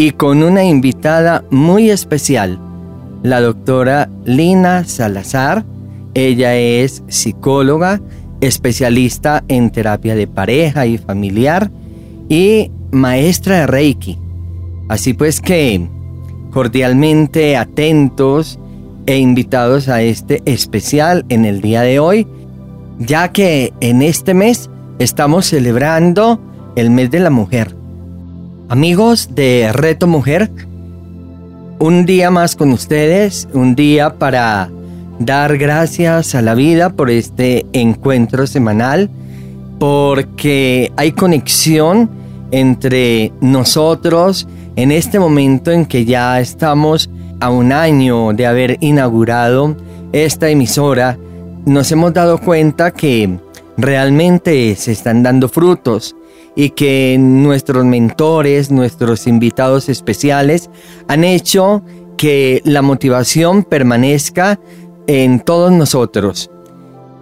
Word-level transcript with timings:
y 0.00 0.12
con 0.12 0.42
una 0.42 0.64
invitada 0.64 1.44
muy 1.50 1.90
especial, 1.90 2.58
la 3.22 3.42
doctora 3.42 4.08
Lina 4.24 4.82
Salazar. 4.84 5.66
Ella 6.14 6.56
es 6.56 7.02
psicóloga, 7.08 8.00
especialista 8.40 9.44
en 9.48 9.68
terapia 9.68 10.14
de 10.14 10.26
pareja 10.26 10.86
y 10.86 10.96
familiar 10.96 11.70
y 12.30 12.70
maestra 12.92 13.60
de 13.60 13.66
Reiki. 13.66 14.18
Así 14.88 15.12
pues 15.12 15.42
que 15.42 15.86
cordialmente 16.50 17.58
atentos 17.58 18.58
e 19.04 19.18
invitados 19.18 19.90
a 19.90 20.00
este 20.00 20.40
especial 20.46 21.26
en 21.28 21.44
el 21.44 21.60
día 21.60 21.82
de 21.82 21.98
hoy, 21.98 22.26
ya 22.98 23.32
que 23.32 23.74
en 23.80 24.00
este 24.00 24.32
mes 24.32 24.70
estamos 24.98 25.44
celebrando 25.44 26.40
el 26.74 26.88
mes 26.88 27.10
de 27.10 27.20
la 27.20 27.28
mujer. 27.28 27.79
Amigos 28.70 29.30
de 29.34 29.68
Reto 29.72 30.06
Mujer, 30.06 30.48
un 31.80 32.06
día 32.06 32.30
más 32.30 32.54
con 32.54 32.70
ustedes, 32.70 33.48
un 33.52 33.74
día 33.74 34.14
para 34.16 34.70
dar 35.18 35.58
gracias 35.58 36.36
a 36.36 36.40
la 36.40 36.54
vida 36.54 36.90
por 36.90 37.10
este 37.10 37.66
encuentro 37.72 38.46
semanal, 38.46 39.10
porque 39.80 40.92
hay 40.96 41.10
conexión 41.10 42.08
entre 42.52 43.32
nosotros 43.40 44.46
en 44.76 44.92
este 44.92 45.18
momento 45.18 45.72
en 45.72 45.84
que 45.84 46.04
ya 46.04 46.38
estamos 46.38 47.10
a 47.40 47.50
un 47.50 47.72
año 47.72 48.32
de 48.34 48.46
haber 48.46 48.76
inaugurado 48.78 49.76
esta 50.12 50.48
emisora, 50.48 51.18
nos 51.66 51.90
hemos 51.90 52.14
dado 52.14 52.38
cuenta 52.38 52.92
que 52.92 53.36
realmente 53.76 54.76
se 54.76 54.92
están 54.92 55.24
dando 55.24 55.48
frutos 55.48 56.14
y 56.54 56.70
que 56.70 57.16
nuestros 57.18 57.84
mentores, 57.84 58.70
nuestros 58.70 59.26
invitados 59.26 59.88
especiales 59.88 60.70
han 61.08 61.24
hecho 61.24 61.82
que 62.16 62.60
la 62.64 62.82
motivación 62.82 63.62
permanezca 63.62 64.60
en 65.06 65.40
todos 65.40 65.72
nosotros. 65.72 66.50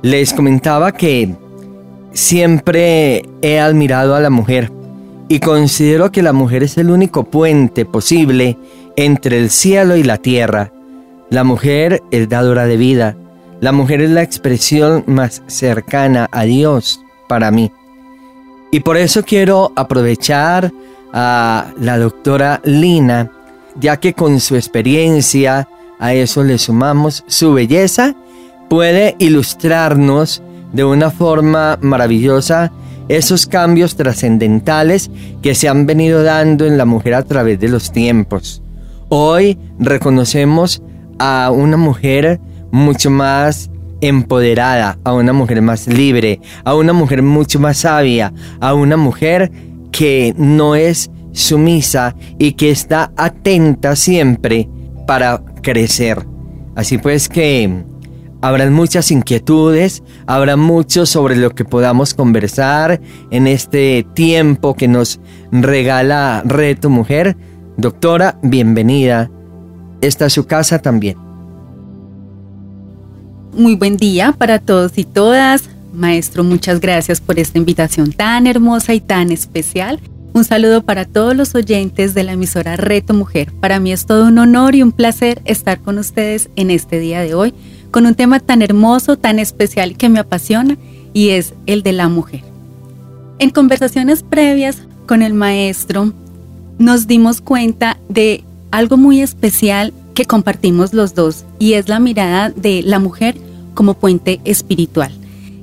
Les 0.03 0.33
comentaba 0.33 0.93
que 0.93 1.35
siempre 2.13 3.23
he 3.43 3.61
admirado 3.61 4.15
a 4.15 4.21
la 4.21 4.31
mujer 4.31 4.73
y 5.29 5.41
considero 5.41 6.11
que 6.11 6.23
la 6.23 6.33
mujer 6.33 6.63
es 6.63 6.79
el 6.79 6.91
único 6.91 7.25
puente 7.25 7.85
posible 7.85 8.57
entre 8.97 9.39
el 9.39 9.51
cielo 9.51 9.97
y 9.97 10.03
la 10.03 10.17
tierra. 10.17 10.73
La 11.31 11.45
mujer 11.45 12.03
es 12.11 12.29
dadora 12.29 12.65
de 12.65 12.77
vida. 12.77 13.17
La 13.61 13.73
mujer 13.73 14.01
es 14.01 14.11
la 14.11 14.23
expresión 14.23 15.05
más 15.07 15.43
cercana 15.47 16.29
a 16.33 16.45
Dios 16.45 17.01
para 17.29 17.51
mí. 17.51 17.71
Y 18.71 18.81
por 18.81 18.97
eso 18.97 19.23
quiero 19.23 19.73
aprovechar 19.77 20.73
a 21.13 21.73
la 21.81 21.99
doctora 21.99 22.61
Lina, 22.65 23.31
ya 23.81 23.99
que 23.99 24.13
con 24.13 24.41
su 24.41 24.57
experiencia, 24.57 25.69
a 25.99 26.15
eso 26.15 26.45
le 26.45 26.59
sumamos 26.59 27.25
su 27.27 27.55
belleza, 27.55 28.15
puede 28.69 29.17
ilustrarnos 29.19 30.43
de 30.73 30.85
una 30.85 31.11
forma 31.11 31.79
maravillosa 31.81 32.71
esos 33.09 33.47
cambios 33.47 33.97
trascendentales 33.97 35.11
que 35.41 35.55
se 35.55 35.69
han 35.69 35.87
venido 35.87 36.23
dando 36.23 36.67
en 36.67 36.77
la 36.77 36.85
mujer 36.85 37.15
a 37.15 37.23
través 37.23 37.59
de 37.59 37.69
los 37.69 37.91
tiempos. 37.91 38.63
Hoy 39.09 39.59
reconocemos 39.79 40.83
a 41.19 41.51
una 41.51 41.79
mujer 41.79 42.39
mucho 42.71 43.11
más 43.11 43.71
empoderada, 44.01 44.99
a 45.05 45.13
una 45.13 45.33
mujer 45.33 45.63
más 45.63 45.87
libre, 45.87 46.41
a 46.65 46.75
una 46.75 46.93
mujer 46.93 47.23
mucho 47.23 47.59
más 47.61 47.79
sabia, 47.79 48.33
a 48.61 48.75
una 48.75 48.97
mujer 48.97 49.51
que 49.91 50.35
no 50.37 50.75
es 50.75 51.11
sumisa 51.33 52.15
y 52.39 52.53
que 52.53 52.71
está 52.71 53.13
atenta 53.17 53.97
siempre 53.97 54.69
para 55.07 55.43
crecer. 55.63 56.27
Así 56.75 56.99
pues 56.99 57.29
que 57.29 57.85
habrán 58.41 58.73
muchas 58.73 59.11
inquietudes, 59.11 60.03
habrá 60.27 60.57
mucho 60.57 61.07
sobre 61.07 61.37
lo 61.37 61.51
que 61.51 61.65
podamos 61.65 62.15
conversar 62.15 63.01
en 63.31 63.47
este 63.47 64.07
tiempo 64.15 64.75
que 64.75 64.89
nos 64.89 65.21
regala 65.51 66.43
Reto 66.45 66.91
Mujer. 66.91 67.37
Doctora, 67.77 68.39
bienvenida. 68.43 69.31
Esta 70.01 70.27
es 70.27 70.33
su 70.33 70.47
casa 70.47 70.79
también. 70.79 71.28
Muy 73.59 73.75
buen 73.75 73.97
día 73.97 74.31
para 74.31 74.61
todos 74.61 74.99
y 74.99 75.05
todas. 75.05 75.69
Maestro, 75.93 76.45
muchas 76.45 76.79
gracias 76.79 77.21
por 77.21 77.41
esta 77.41 77.59
invitación 77.59 78.13
tan 78.13 78.47
hermosa 78.47 78.95
y 78.95 79.01
tan 79.01 79.33
especial. 79.33 79.99
Un 80.33 80.45
saludo 80.45 80.85
para 80.85 81.07
todos 81.07 81.35
los 81.35 81.57
oyentes 81.57 82.15
de 82.15 82.23
la 82.23 82.35
emisora 82.35 82.77
Reto 82.77 83.15
Mujer. 83.15 83.51
Para 83.61 83.81
mí 83.81 83.91
es 83.91 84.07
todo 84.07 84.29
un 84.29 84.39
honor 84.39 84.77
y 84.77 84.85
un 84.85 84.93
placer 84.93 85.43
estar 85.45 85.81
con 85.81 85.99
ustedes 85.99 86.51
en 86.55 86.71
este 86.71 87.01
día 87.01 87.21
de 87.21 87.35
hoy 87.35 87.53
con 87.91 88.07
un 88.07 88.15
tema 88.15 88.39
tan 88.39 88.63
hermoso, 88.63 89.19
tan 89.19 89.41
especial 89.41 89.97
que 89.97 90.09
me 90.09 90.21
apasiona 90.21 90.79
y 91.13 91.31
es 91.31 91.53
el 91.67 91.83
de 91.83 91.95
la 91.95 92.09
mujer. 92.09 92.45
En 93.41 93.51
conversaciones 93.51 94.23
previas 94.23 94.85
con 95.07 95.21
el 95.21 95.35
maestro 95.35 96.13
nos 96.79 97.09
dimos 97.09 97.41
cuenta 97.41 97.99
de 98.09 98.45
algo 98.71 98.97
muy 98.97 99.21
especial 99.21 99.93
que 100.15 100.27
compartimos 100.27 100.95
los 100.95 101.17
dos 101.17 101.45
y 101.59 101.73
es 101.73 101.89
la 101.89 101.99
mirada 101.99 102.51
de 102.51 102.83
la 102.85 103.01
mujer 103.01 103.48
como 103.79 103.95
puente 103.95 104.41
espiritual. 104.45 105.13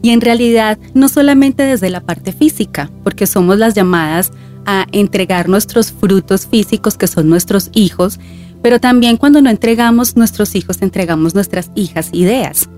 Y 0.02 0.12
en 0.12 0.22
realidad 0.22 0.80
no 0.94 1.10
solamente 1.10 1.64
desde 1.64 1.90
la 1.90 2.00
parte 2.00 2.32
física, 2.32 2.90
porque 3.04 3.28
somos 3.28 3.58
las 3.58 3.74
llamadas 3.74 4.32
a 4.66 4.88
entregar 4.94 5.50
nuestros 5.50 5.92
frutos 5.92 6.48
físicos 6.48 6.96
que 6.96 7.08
son 7.08 7.28
nuestros 7.28 7.72
hijos, 7.74 8.22
pero 8.62 8.80
también 8.80 9.18
cuando 9.18 9.42
no 9.42 9.50
entregamos 9.50 10.16
nuestros 10.16 10.56
hijos, 10.56 10.82
entregamos 10.82 11.36
nuestras 11.36 11.72
hijas 11.76 12.08
ideas. 12.14 12.70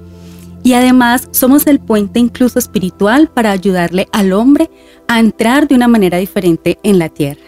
Y 0.64 0.74
además 0.74 1.28
somos 1.30 1.68
el 1.68 1.80
puente 1.80 2.20
incluso 2.20 2.58
espiritual 2.58 3.30
para 3.30 3.52
ayudarle 3.52 4.08
al 4.12 4.34
hombre 4.34 4.72
a 5.08 5.20
entrar 5.20 5.68
de 5.68 5.76
una 5.76 5.88
manera 5.88 6.18
diferente 6.18 6.80
en 6.82 6.98
la 6.98 7.10
tierra. 7.10 7.46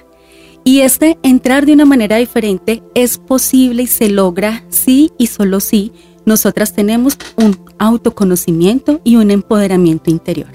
Y 0.64 0.82
este 0.82 1.18
entrar 1.24 1.66
de 1.66 1.74
una 1.74 1.86
manera 1.86 2.18
diferente 2.18 2.84
es 2.94 3.18
posible 3.18 3.82
y 3.82 3.88
se 3.88 4.10
logra 4.10 4.64
si 4.70 5.12
y 5.18 5.26
solo 5.26 5.60
si 5.60 5.92
nosotras 6.30 6.74
tenemos 6.74 7.18
un 7.38 7.69
autoconocimiento 7.80 9.02
y 9.04 9.16
un 9.16 9.32
empoderamiento 9.32 10.12
interior. 10.12 10.50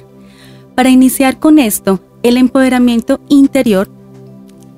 Para 0.74 0.90
iniciar 0.90 1.38
con 1.38 1.58
esto, 1.58 2.00
el 2.22 2.36
empoderamiento 2.36 3.20
interior 3.28 3.90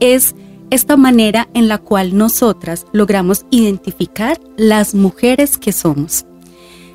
es 0.00 0.34
esta 0.70 0.96
manera 0.96 1.48
en 1.54 1.68
la 1.68 1.78
cual 1.78 2.16
nosotras 2.16 2.86
logramos 2.92 3.46
identificar 3.50 4.40
las 4.56 4.94
mujeres 4.94 5.58
que 5.58 5.72
somos. 5.72 6.26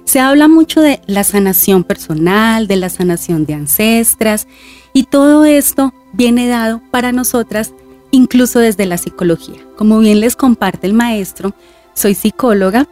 Se 0.04 0.20
habla 0.20 0.48
mucho 0.48 0.82
de 0.82 1.02
la 1.06 1.24
sanación 1.24 1.84
personal, 1.84 2.68
de 2.68 2.76
la 2.76 2.90
sanación 2.90 3.46
de 3.46 3.54
ancestras, 3.54 4.48
y 4.94 5.04
todo 5.04 5.46
esto 5.46 5.94
viene 6.12 6.48
dado 6.48 6.82
para 6.92 7.12
nosotras 7.12 7.74
incluso 8.12 8.60
desde 8.60 8.86
la 8.86 8.98
psicología. 8.98 9.60
Como 9.78 10.00
bien 10.00 10.20
les 10.20 10.36
comparte 10.36 10.86
el 10.86 10.94
maestro, 10.94 11.54
soy 11.94 12.14
psicóloga, 12.14 12.88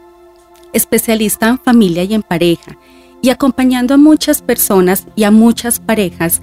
especialista 0.72 1.48
en 1.48 1.58
familia 1.58 2.04
y 2.04 2.14
en 2.14 2.22
pareja, 2.22 2.78
y 3.22 3.30
acompañando 3.30 3.94
a 3.94 3.98
muchas 3.98 4.42
personas 4.42 5.06
y 5.16 5.24
a 5.24 5.30
muchas 5.30 5.78
parejas 5.78 6.40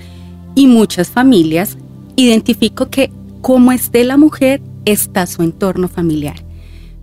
y 0.56 0.68
muchas 0.68 1.10
familias, 1.10 1.78
identifico 2.16 2.90
que 2.90 3.12
como 3.42 3.72
esté 3.72 4.04
la 4.04 4.18
mujer, 4.18 4.62
está 4.86 5.26
su 5.28 5.44
entorno 5.44 5.88
familiar. 5.88 6.36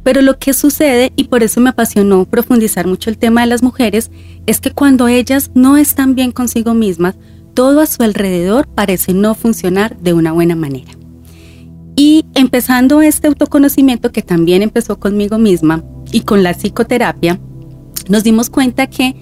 Pero 0.03 0.21
lo 0.21 0.39
que 0.39 0.53
sucede, 0.53 1.13
y 1.17 1.25
por 1.25 1.43
eso 1.43 1.61
me 1.61 1.71
apasionó 1.71 2.27
profundizar 2.27 2.87
mucho 2.87 3.09
el 3.09 3.17
tema 3.17 3.41
de 3.41 3.47
las 3.47 3.63
mujeres, 3.63 4.11
es 4.47 4.61
que 4.61 4.71
cuando 4.71 5.09
ellas 5.09 5.51
no 5.55 5.77
están 5.79 6.15
bien 6.15 6.31
consigo 6.31 6.75
mismas, 6.75 7.17
todo 7.55 7.81
a 7.81 7.87
su 7.87 8.03
alrededor 8.03 8.67
parece 8.67 9.15
no 9.15 9.35
funcionar 9.35 9.97
de 9.99 10.13
una 10.13 10.33
buena 10.33 10.57
manera. 10.57 10.93
Y 11.97 12.25
empezando 12.35 13.03
este 13.03 13.29
autoconocimiento 13.29 14.11
que 14.11 14.23
también 14.23 14.63
empezó 14.63 14.99
conmigo 14.99 15.39
misma 15.39 15.85
y 16.11 16.21
con 16.21 16.43
la 16.43 16.55
psicoterapia, 16.55 17.39
nos 18.09 18.25
dimos 18.25 18.51
cuenta 18.51 18.89
que 18.89 19.15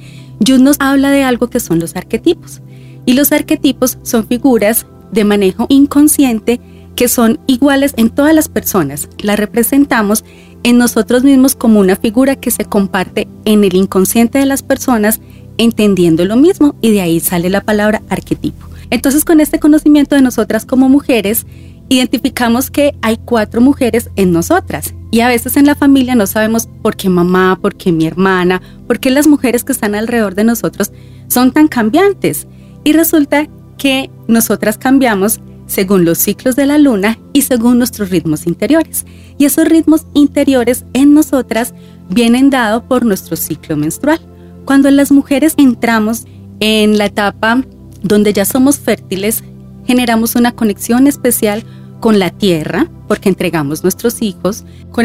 Jung 0.47 0.63
nos 0.63 0.77
habla 0.81 1.11
de 1.11 1.23
algo 1.23 1.49
que 1.49 1.61
son 1.61 1.79
los 1.79 1.97
arquetipos. 1.97 2.63
Y 3.05 3.15
los 3.15 3.33
arquetipos 3.33 3.99
son 4.03 4.27
figuras 4.27 4.87
de 5.11 5.25
manejo 5.25 5.67
inconsciente 5.69 6.61
que 6.97 7.09
son 7.09 7.41
iguales 7.47 7.95
en 7.97 8.11
todas 8.11 8.35
las 8.35 8.49
personas. 8.49 9.09
La 9.19 9.37
representamos 9.37 10.25
en 10.63 10.79
nosotros 10.79 11.25
mismos 11.25 11.55
como 11.55 11.81
una 11.81 11.97
figura 11.97 12.37
que 12.37 12.51
se 12.51 12.65
comparte 12.65 13.29
en 13.45 13.65
el 13.65 13.75
inconsciente 13.75 14.39
de 14.39 14.47
las 14.47 14.63
personas 14.63 15.21
entendiendo 15.59 16.25
lo 16.25 16.37
mismo 16.37 16.75
y 16.81 16.93
de 16.93 17.03
ahí 17.03 17.21
sale 17.21 17.51
la 17.51 17.63
palabra 17.63 18.03
arquetipo. 18.09 18.67
Entonces 18.91 19.25
con 19.25 19.41
este 19.41 19.59
conocimiento 19.59 20.17
de 20.17 20.23
nosotras 20.23 20.67
como 20.67 20.89
mujeres, 20.89 21.47
identificamos 21.93 22.71
que 22.71 22.95
hay 23.03 23.19
cuatro 23.19 23.61
mujeres 23.61 24.11
en 24.17 24.33
nosotras 24.33 24.95
y 25.11 25.21
a 25.21 25.29
veces 25.29 25.57
en 25.59 25.67
la 25.67 25.75
familia 25.75 26.15
no 26.15 26.27
sabemos 26.27 26.69
por 26.81 26.97
qué 26.97 27.11
mamá, 27.11 27.59
por 27.61 27.75
qué 27.75 27.93
mi 27.93 28.07
hermana, 28.07 28.63
por 28.87 28.99
qué 28.99 29.11
las 29.11 29.27
mujeres 29.27 29.63
que 29.63 29.73
están 29.73 29.95
alrededor 29.95 30.35
de 30.35 30.45
nosotros 30.45 30.91
son 31.29 31.53
tan 31.53 31.69
cambiantes. 31.69 32.47
Y 32.83 32.95
resulta 32.95 33.47
que 33.77 34.11
nosotras 34.27 34.79
cambiamos 34.79 35.41
según 35.67 36.07
los 36.07 36.17
ciclos 36.17 36.57
de 36.57 36.65
la 36.65 36.79
luna 36.79 37.19
y 37.35 37.43
según 37.43 37.77
nuestros 37.77 38.09
ritmos 38.09 38.47
interiores. 38.47 39.05
Y 39.37 39.45
esos 39.45 39.67
ritmos 39.67 40.07
interiores 40.15 40.87
en 40.95 41.13
nosotras 41.13 41.75
vienen 42.09 42.49
dados 42.49 42.83
por 42.85 43.05
nuestro 43.05 43.37
ciclo 43.37 43.77
menstrual. 43.77 44.21
Cuando 44.65 44.91
las 44.91 45.13
mujeres 45.13 45.55
entramos 45.59 46.25
en 46.61 46.97
la 46.97 47.07
etapa 47.07 47.63
donde 48.03 48.33
ya 48.33 48.47
somos 48.47 48.79
fértiles, 48.79 49.45
generamos 49.85 50.37
una 50.37 50.53
conexión 50.53 51.07
especial 51.07 51.65
con 52.03 52.19
la 52.19 52.31
tierra, 52.31 52.91
porque 53.07 53.29
entregamos 53.29 53.85
nuestros 53.85 54.23
hijos, 54.23 54.65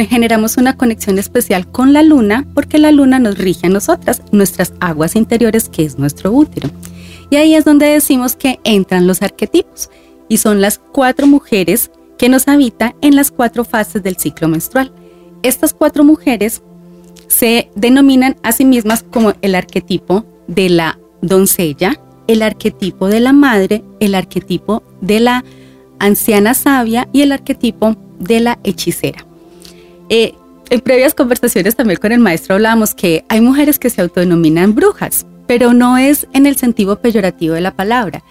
generamos 0.09 0.57
una 0.57 0.77
conexión 0.77 1.19
especial 1.19 1.71
con 1.71 1.93
la 1.93 2.01
luna, 2.01 2.47
porque 2.55 2.79
la 2.79 2.91
luna 2.91 3.19
nos 3.19 3.37
rige 3.37 3.67
a 3.67 3.69
nosotras, 3.69 4.23
nuestras 4.31 4.73
aguas 4.79 5.15
interiores, 5.15 5.69
que 5.69 5.85
es 5.85 5.99
nuestro 5.99 6.31
útero. 6.31 6.71
Y 7.29 7.35
ahí 7.35 7.53
es 7.53 7.65
donde 7.65 7.85
decimos 7.85 8.35
que 8.35 8.59
entran 8.63 9.05
los 9.05 9.21
arquetipos, 9.21 9.91
y 10.27 10.37
son 10.37 10.59
las 10.59 10.79
cuatro 10.79 11.27
mujeres 11.27 11.91
que 12.17 12.29
nos 12.29 12.47
habitan 12.47 12.95
en 13.01 13.15
las 13.15 13.29
cuatro 13.29 13.63
fases 13.63 14.01
del 14.01 14.17
ciclo 14.17 14.47
menstrual. 14.47 14.91
Estas 15.43 15.75
cuatro 15.75 16.03
mujeres 16.03 16.63
se 17.27 17.69
denominan 17.75 18.37
a 18.41 18.51
sí 18.53 18.65
mismas 18.65 19.03
como 19.03 19.33
el 19.43 19.53
arquetipo 19.53 20.25
de 20.47 20.69
la 20.69 20.97
doncella, 21.21 22.01
el 22.25 22.41
arquetipo 22.41 23.07
de 23.07 23.19
la 23.19 23.33
madre, 23.33 23.83
el 23.99 24.15
arquetipo 24.15 24.81
de 24.99 25.19
la 25.19 25.45
anciana 25.99 26.53
sabia 26.53 27.07
y 27.13 27.21
el 27.21 27.31
arquetipo 27.31 27.95
de 28.19 28.39
la 28.39 28.59
hechicera. 28.63 29.25
Eh, 30.09 30.33
en 30.69 30.81
previas 30.81 31.13
conversaciones 31.13 31.75
también 31.75 31.99
con 31.99 32.11
el 32.11 32.19
maestro 32.19 32.55
hablábamos 32.55 32.93
que 32.93 33.23
hay 33.29 33.41
mujeres 33.41 33.79
que 33.79 33.89
se 33.89 34.01
autodenominan 34.01 34.75
brujas, 34.75 35.25
pero 35.47 35.73
no 35.73 35.97
es 35.97 36.27
en 36.33 36.45
el 36.45 36.57
sentido 36.57 36.99
peyorativo 37.01 37.55
de 37.55 37.61
la 37.61 37.75
palabra. 37.75 38.23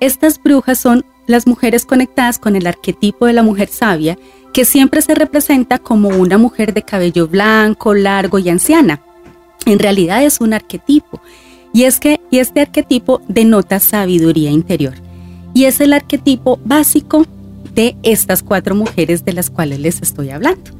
Estas 0.00 0.42
brujas 0.42 0.78
son 0.78 1.04
las 1.26 1.46
mujeres 1.46 1.86
conectadas 1.86 2.38
con 2.38 2.56
el 2.56 2.66
arquetipo 2.66 3.26
de 3.26 3.32
la 3.32 3.42
mujer 3.42 3.68
sabia, 3.68 4.18
que 4.52 4.64
siempre 4.64 5.02
se 5.02 5.14
representa 5.14 5.78
como 5.78 6.08
una 6.08 6.38
mujer 6.38 6.74
de 6.74 6.82
cabello 6.82 7.26
blanco, 7.26 7.92
largo 7.92 8.38
y 8.38 8.48
anciana. 8.48 9.02
En 9.66 9.78
realidad 9.78 10.22
es 10.22 10.40
un 10.40 10.52
arquetipo 10.52 11.20
y 11.72 11.84
es 11.84 11.98
que 11.98 12.20
y 12.30 12.38
este 12.38 12.60
arquetipo 12.60 13.20
denota 13.28 13.80
sabiduría 13.80 14.50
interior. 14.50 14.94
Y 15.54 15.64
es 15.64 15.80
el 15.80 15.92
arquetipo 15.92 16.58
básico 16.64 17.24
de 17.74 17.96
estas 18.02 18.42
cuatro 18.42 18.74
mujeres 18.74 19.24
de 19.24 19.32
las 19.32 19.50
cuales 19.50 19.80
les 19.80 20.02
estoy 20.02 20.30
hablando. 20.30 20.70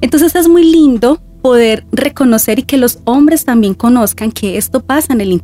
Entonces 0.00 0.34
es 0.34 0.48
muy 0.48 0.64
lindo 0.70 1.20
poder 1.42 1.84
reconocer 1.92 2.58
y 2.58 2.62
que 2.62 2.78
los 2.78 2.98
hombres 3.04 3.44
también 3.44 3.74
conozcan 3.74 4.30
que 4.30 4.56
esto 4.56 4.80
pasa 4.80 5.12
en 5.12 5.20
el 5.20 5.42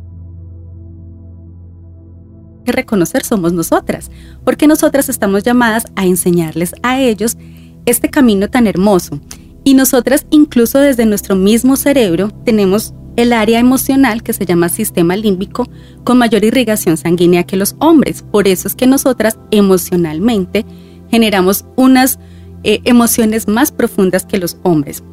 que 2.65 2.71
reconocer 2.71 3.23
somos 3.23 3.53
nosotras, 3.53 4.11
porque 4.43 4.67
nosotras 4.67 5.09
estamos 5.09 5.43
llamadas 5.43 5.85
a 5.95 6.05
enseñarles 6.05 6.73
a 6.83 6.99
ellos 6.99 7.37
este 7.85 8.09
camino 8.09 8.49
tan 8.49 8.67
hermoso. 8.67 9.19
Y 9.63 9.73
nosotras 9.73 10.25
incluso 10.29 10.79
desde 10.79 11.05
nuestro 11.05 11.35
mismo 11.35 11.75
cerebro 11.75 12.29
tenemos 12.45 12.93
el 13.17 13.33
área 13.33 13.59
emocional 13.59 14.23
que 14.23 14.31
se 14.31 14.45
llama 14.45 14.69
sistema 14.69 15.17
límbico 15.17 15.67
con 16.05 16.19
mayor 16.19 16.45
irrigación 16.45 16.95
sanguínea 16.97 17.43
que 17.43 17.57
los 17.57 17.75
hombres. 17.79 18.23
Por 18.31 18.47
eso 18.47 18.67
es 18.67 18.75
que 18.75 18.87
nosotras 18.87 19.37
emocionalmente 19.51 20.65
generamos 21.09 21.65
unas 21.75 22.19
eh, 22.63 22.79
emociones 22.85 23.47
más 23.47 23.71
profundas 23.71 24.25
que 24.25 24.37
los 24.37 24.57
hombres. 24.63 25.03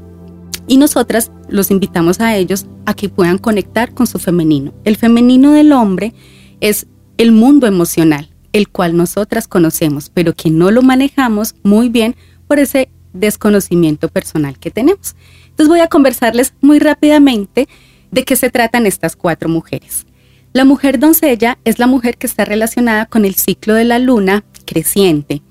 Y 0.67 0.77
nosotras 0.77 1.33
los 1.49 1.71
invitamos 1.71 2.21
a 2.21 2.37
ellos 2.37 2.67
a 2.85 2.95
que 2.95 3.09
puedan 3.09 3.39
conectar 3.39 3.95
con 3.95 4.07
su 4.07 4.19
femenino. 4.19 4.75
El 4.85 4.97
femenino 4.97 5.53
del 5.53 5.73
hombre 5.73 6.15
es 6.61 6.87
el 7.17 7.33
mundo 7.33 7.67
emocional, 7.67 8.29
el 8.53 8.69
cual 8.69 8.97
nosotras 8.97 9.49
conocemos, 9.49 10.11
pero 10.13 10.35
que 10.35 10.51
no 10.51 10.71
lo 10.71 10.83
manejamos 10.83 11.55
muy 11.63 11.89
bien 11.89 12.17
por 12.47 12.59
ese 12.59 12.91
desconocimiento 13.15 14.09
personal 14.09 14.59
que 14.59 14.71
tenemos. 14.71 15.17
Entonces 15.45 15.69
voy 15.69 15.81
a 15.81 15.89
conversarles 15.89 16.53
muy 16.61 16.79
rápidamente 16.81 17.69
¿De 18.15 18.23
qué 18.23 18.37
se 18.37 18.49
tratan 18.49 18.87
estas 18.87 19.17
cuatro 19.17 19.49
mujeres? 19.49 20.07
La 20.53 20.65
mujer 20.65 21.01
doncella 21.01 21.59
es 21.65 21.81
la 21.81 21.89
mujer 21.89 22.17
que 22.17 22.29
está 22.29 22.45
relacionada 22.45 23.07
con 23.07 23.25
el 23.25 23.35
ciclo 23.35 23.75
de 23.75 23.83
la 23.83 23.99
luna 23.99 24.45
creciente 24.65 25.43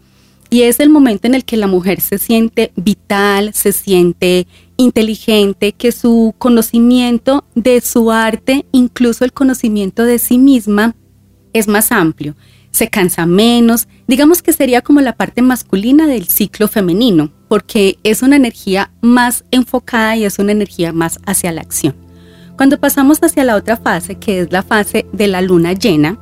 y 0.49 0.61
es 0.61 0.79
el 0.79 0.89
momento 0.89 1.27
en 1.27 1.35
el 1.35 1.43
que 1.43 1.57
la 1.57 1.67
mujer 1.67 1.99
se 1.99 2.19
siente 2.19 2.71
vital, 2.77 3.53
se 3.53 3.73
siente 3.73 4.47
inteligente, 4.77 5.73
que 5.73 5.91
su 5.91 6.33
conocimiento 6.37 7.43
de 7.53 7.81
su 7.81 8.11
arte, 8.11 8.65
incluso 8.71 9.25
el 9.25 9.33
conocimiento 9.33 10.05
de 10.05 10.17
sí 10.17 10.37
misma, 10.37 10.95
es 11.51 11.67
más 11.67 11.91
amplio, 11.91 12.37
se 12.71 12.87
cansa 12.87 13.25
menos, 13.25 13.89
digamos 14.07 14.41
que 14.41 14.53
sería 14.53 14.81
como 14.81 15.01
la 15.01 15.17
parte 15.17 15.41
masculina 15.41 16.07
del 16.07 16.29
ciclo 16.29 16.69
femenino, 16.69 17.29
porque 17.49 17.97
es 18.03 18.21
una 18.21 18.37
energía 18.37 18.89
más 19.01 19.43
enfocada 19.51 20.15
y 20.15 20.23
es 20.23 20.39
una 20.39 20.53
energía 20.53 20.93
más 20.93 21.19
hacia 21.25 21.51
la 21.51 21.59
acción. 21.59 22.02
Cuando 22.57 22.79
pasamos 22.79 23.19
hacia 23.21 23.43
la 23.43 23.55
otra 23.55 23.77
fase, 23.77 24.15
que 24.15 24.41
es 24.41 24.51
la 24.51 24.63
fase 24.63 25.05
de 25.11 25.27
la 25.27 25.41
luna 25.41 25.73
llena, 25.73 26.19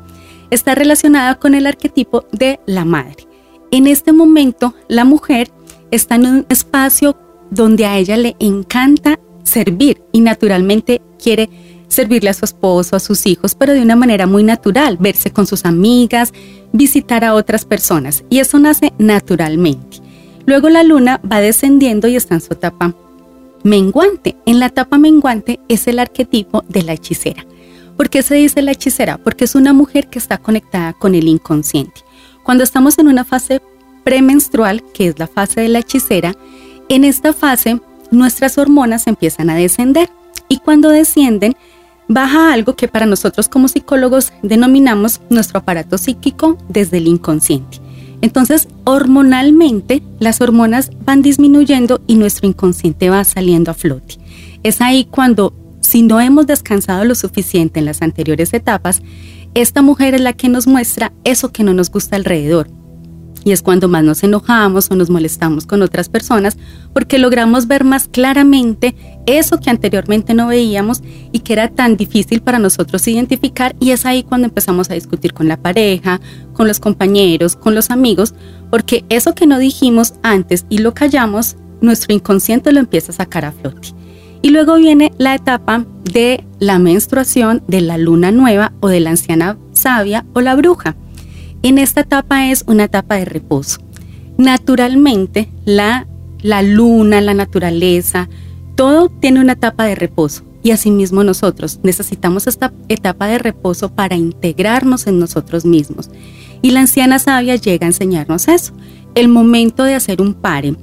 está 0.49 0.75
relacionada 0.75 1.35
con 1.35 1.55
el 1.55 1.67
arquetipo 1.67 2.25
de 2.31 2.59
la 2.65 2.85
madre. 2.85 3.27
En 3.71 3.87
este 3.87 4.13
momento, 4.13 4.73
la 4.87 5.05
mujer 5.05 5.49
está 5.91 6.15
en 6.15 6.25
un 6.25 6.45
espacio 6.49 7.17
donde 7.49 7.85
a 7.85 7.97
ella 7.97 8.17
le 8.17 8.35
encanta 8.39 9.19
servir 9.43 10.01
y 10.11 10.21
naturalmente 10.21 11.01
quiere 11.21 11.49
servirle 11.87 12.29
a 12.29 12.33
su 12.33 12.45
esposo, 12.45 12.95
a 12.95 12.99
sus 12.99 13.25
hijos, 13.25 13.55
pero 13.55 13.73
de 13.73 13.81
una 13.81 13.97
manera 13.97 14.25
muy 14.25 14.43
natural, 14.43 14.97
verse 14.97 15.31
con 15.31 15.45
sus 15.45 15.65
amigas, 15.65 16.33
visitar 16.71 17.25
a 17.25 17.33
otras 17.33 17.65
personas. 17.65 18.23
Y 18.29 18.39
eso 18.39 18.59
nace 18.59 18.93
naturalmente. 18.97 19.97
Luego 20.45 20.69
la 20.69 20.83
luna 20.83 21.19
va 21.29 21.41
descendiendo 21.41 22.07
y 22.07 22.15
está 22.15 22.35
en 22.35 22.41
su 22.41 22.53
etapa 22.53 22.95
menguante. 23.63 24.37
En 24.45 24.59
la 24.59 24.67
etapa 24.67 24.97
menguante 24.97 25.59
es 25.67 25.87
el 25.87 25.99
arquetipo 25.99 26.63
de 26.67 26.83
la 26.83 26.93
hechicera. 26.93 27.45
¿Por 27.97 28.09
qué 28.09 28.23
se 28.23 28.35
dice 28.35 28.61
la 28.61 28.71
hechicera? 28.71 29.17
Porque 29.17 29.45
es 29.45 29.55
una 29.55 29.73
mujer 29.73 30.07
que 30.07 30.19
está 30.19 30.37
conectada 30.37 30.93
con 30.93 31.15
el 31.15 31.27
inconsciente. 31.27 32.01
Cuando 32.43 32.63
estamos 32.63 32.97
en 32.97 33.07
una 33.07 33.25
fase 33.25 33.61
premenstrual, 34.03 34.83
que 34.93 35.07
es 35.07 35.19
la 35.19 35.27
fase 35.27 35.61
de 35.61 35.69
la 35.69 35.79
hechicera, 35.79 36.35
en 36.89 37.03
esta 37.03 37.33
fase 37.33 37.79
nuestras 38.09 38.57
hormonas 38.57 39.07
empiezan 39.07 39.49
a 39.49 39.55
descender 39.55 40.09
y 40.47 40.57
cuando 40.57 40.89
descienden 40.89 41.55
baja 42.07 42.51
algo 42.51 42.75
que 42.75 42.87
para 42.87 43.05
nosotros 43.05 43.47
como 43.47 43.67
psicólogos 43.67 44.33
denominamos 44.41 45.21
nuestro 45.29 45.59
aparato 45.59 45.97
psíquico 45.97 46.57
desde 46.67 46.97
el 46.97 47.07
inconsciente. 47.07 47.79
Entonces, 48.21 48.67
hormonalmente, 48.83 50.03
las 50.19 50.41
hormonas 50.41 50.91
van 51.05 51.21
disminuyendo 51.21 52.01
y 52.07 52.15
nuestro 52.15 52.47
inconsciente 52.47 53.09
va 53.09 53.23
saliendo 53.23 53.71
a 53.71 53.73
flote. 53.73 54.17
Es 54.63 54.79
ahí 54.81 55.05
cuando, 55.05 55.53
si 55.81 56.03
no 56.03 56.21
hemos 56.21 56.45
descansado 56.47 57.03
lo 57.03 57.15
suficiente 57.15 57.79
en 57.79 57.85
las 57.85 58.01
anteriores 58.01 58.53
etapas, 58.53 59.01
esta 59.53 59.81
mujer 59.81 60.13
es 60.13 60.21
la 60.21 60.33
que 60.33 60.49
nos 60.49 60.67
muestra 60.67 61.11
eso 61.23 61.51
que 61.51 61.63
no 61.63 61.73
nos 61.73 61.89
gusta 61.89 62.15
alrededor, 62.15 62.69
y 63.43 63.51
es 63.51 63.61
cuando 63.61 63.87
más 63.87 64.03
nos 64.03 64.23
enojamos 64.23 64.89
o 64.91 64.95
nos 64.95 65.09
molestamos 65.09 65.65
con 65.65 65.81
otras 65.81 66.09
personas 66.09 66.57
porque 66.93 67.17
logramos 67.17 67.67
ver 67.67 67.83
más 67.83 68.07
claramente 68.07 68.95
eso 69.25 69.59
que 69.59 69.69
anteriormente 69.69 70.33
no 70.33 70.47
veíamos 70.47 71.01
y 71.31 71.39
que 71.39 71.53
era 71.53 71.69
tan 71.69 71.97
difícil 71.97 72.41
para 72.41 72.59
nosotros 72.59 73.07
identificar 73.07 73.75
y 73.79 73.91
es 73.91 74.05
ahí 74.05 74.23
cuando 74.23 74.47
empezamos 74.47 74.89
a 74.89 74.93
discutir 74.93 75.33
con 75.33 75.47
la 75.47 75.57
pareja, 75.57 76.19
con 76.53 76.67
los 76.67 76.79
compañeros, 76.79 77.55
con 77.55 77.75
los 77.75 77.89
amigos, 77.89 78.33
porque 78.69 79.05
eso 79.09 79.35
que 79.35 79.47
no 79.47 79.59
dijimos 79.59 80.13
antes 80.23 80.65
y 80.69 80.79
lo 80.79 80.93
callamos, 80.93 81.57
nuestro 81.81 82.13
inconsciente 82.13 82.71
lo 82.71 82.79
empieza 82.79 83.11
a 83.11 83.15
sacar 83.15 83.45
a 83.45 83.51
flote. 83.51 83.89
Y 84.43 84.49
luego 84.49 84.75
viene 84.75 85.11
la 85.17 85.35
etapa 85.35 85.85
de 86.11 86.43
la 86.59 86.79
menstruación, 86.79 87.63
de 87.67 87.81
la 87.81 87.97
luna 87.97 88.31
nueva 88.31 88.73
o 88.79 88.87
de 88.87 88.99
la 88.99 89.11
anciana 89.11 89.57
sabia 89.71 90.25
o 90.33 90.41
la 90.41 90.55
bruja. 90.55 90.95
En 91.63 91.77
esta 91.77 92.01
etapa 92.01 92.49
es 92.49 92.63
una 92.67 92.85
etapa 92.85 93.15
de 93.15 93.25
reposo. 93.25 93.79
Naturalmente, 94.37 95.49
la, 95.65 96.07
la 96.41 96.63
luna, 96.63 97.21
la 97.21 97.35
naturaleza, 97.35 98.29
todo 98.75 99.09
tiene 99.09 99.39
una 99.39 99.53
etapa 99.53 99.85
de 99.85 99.95
reposo. 99.95 100.43
Y 100.63 100.71
asimismo 100.71 101.23
nosotros 101.23 101.79
necesitamos 101.83 102.47
esta 102.47 102.71
etapa 102.87 103.27
de 103.27 103.37
reposo 103.37 103.93
para 103.93 104.15
integrarnos 104.15 105.07
en 105.07 105.19
nosotros 105.19 105.65
mismos. 105.65 106.09
Y 106.61 106.71
la 106.71 106.81
anciana 106.81 107.19
sabia 107.19 107.55
llega 107.55 107.85
a 107.85 107.89
enseñarnos 107.89 108.47
eso. 108.47 108.73
El 109.15 109.27
momento 109.27 109.83
de 109.83 109.95
hacer 109.95 110.21
un 110.21 110.33
pare, 110.33 110.75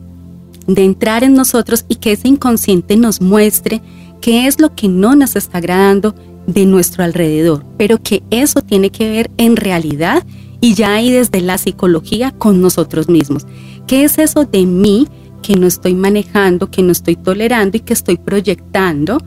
de 0.67 0.85
entrar 0.85 1.25
en 1.25 1.35
nosotros 1.35 1.85
y 1.89 1.97
que 1.97 2.13
ese 2.13 2.29
inconsciente 2.29 2.97
nos 2.97 3.21
muestre 3.21 3.81
qué 4.21 4.47
es 4.47 4.61
lo 4.61 4.75
que 4.75 4.89
no 4.89 5.17
nos 5.17 5.35
está 5.35 5.59
agradando 5.59 6.15
de 6.47 6.67
nuestro 6.67 7.05
alrededor, 7.05 7.65
pero 7.77 8.03
que 8.03 8.23
eso 8.31 8.63
tiene 8.63 8.91
que 8.91 9.11
ver 9.11 9.31
en 9.37 9.57
realidad 9.57 10.25
y 10.61 10.75
ya 10.75 10.95
ahí 10.95 11.11
desde 11.11 11.41
la 11.41 11.59
psicología 11.59 12.33
con 12.33 12.61
nosotros 12.61 13.09
mismos. 13.09 13.47
¿Qué 13.87 14.05
es 14.05 14.19
eso 14.19 14.45
de 14.45 14.67
mí 14.67 15.09
que 15.43 15.57
no 15.57 15.67
estoy 15.67 15.95
manejando, 15.95 16.71
que 16.71 16.83
no 16.83 16.93
estoy 16.93 17.17
tolerando 17.17 17.77
y 17.77 17.81
que 17.81 17.93
estoy 17.93 18.17
proyectando 18.17 19.19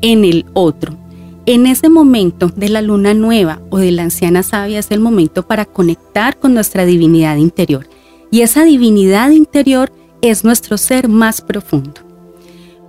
en 0.00 0.24
el 0.24 0.46
otro? 0.54 0.96
En 1.46 1.66
ese 1.66 1.88
momento 1.88 2.48
de 2.48 2.68
la 2.68 2.82
luna 2.82 3.14
nueva 3.14 3.62
o 3.70 3.78
de 3.78 3.90
la 3.90 4.02
anciana 4.02 4.42
sabia 4.42 4.78
es 4.78 4.90
el 4.90 5.00
momento 5.00 5.46
para 5.46 5.64
conectar 5.64 6.38
con 6.38 6.52
nuestra 6.52 6.84
divinidad 6.84 7.36
interior. 7.36 7.88
Y 8.30 8.42
esa 8.42 8.64
divinidad 8.64 9.30
interior 9.30 9.90
es 10.20 10.44
nuestro 10.44 10.76
ser 10.76 11.08
más 11.08 11.40
profundo. 11.40 12.02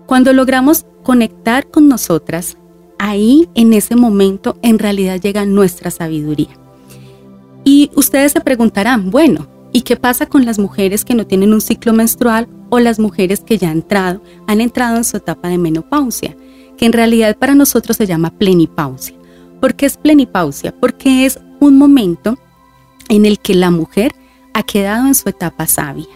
Cuando 0.05 0.33
logramos 0.33 0.85
conectar 1.03 1.69
con 1.69 1.87
nosotras, 1.87 2.57
ahí 2.97 3.47
en 3.55 3.71
ese 3.71 3.95
momento 3.95 4.57
en 4.61 4.77
realidad 4.79 5.21
llega 5.21 5.45
nuestra 5.45 5.89
sabiduría. 5.91 6.58
Y 7.63 7.91
ustedes 7.95 8.31
se 8.31 8.41
preguntarán, 8.41 9.11
bueno, 9.11 9.47
¿y 9.71 9.81
qué 9.81 9.95
pasa 9.95 10.25
con 10.25 10.45
las 10.45 10.59
mujeres 10.59 11.05
que 11.05 11.15
no 11.15 11.27
tienen 11.27 11.53
un 11.53 11.61
ciclo 11.61 11.93
menstrual 11.93 12.47
o 12.69 12.79
las 12.79 12.99
mujeres 12.99 13.41
que 13.41 13.57
ya 13.57 13.69
han 13.69 13.77
entrado, 13.77 14.21
han 14.47 14.61
entrado 14.61 14.97
en 14.97 15.03
su 15.03 15.17
etapa 15.17 15.49
de 15.49 15.57
menopausia, 15.57 16.35
que 16.77 16.85
en 16.85 16.93
realidad 16.93 17.37
para 17.37 17.55
nosotros 17.55 17.97
se 17.97 18.07
llama 18.07 18.31
plenipausia? 18.31 19.15
¿Por 19.59 19.75
qué 19.75 19.85
es 19.85 19.97
plenipausia? 19.97 20.73
Porque 20.79 21.25
es 21.25 21.39
un 21.59 21.77
momento 21.77 22.37
en 23.09 23.25
el 23.25 23.39
que 23.39 23.55
la 23.55 23.71
mujer 23.71 24.13
ha 24.53 24.63
quedado 24.63 25.07
en 25.07 25.15
su 25.15 25.29
etapa 25.29 25.67
sabia 25.67 26.07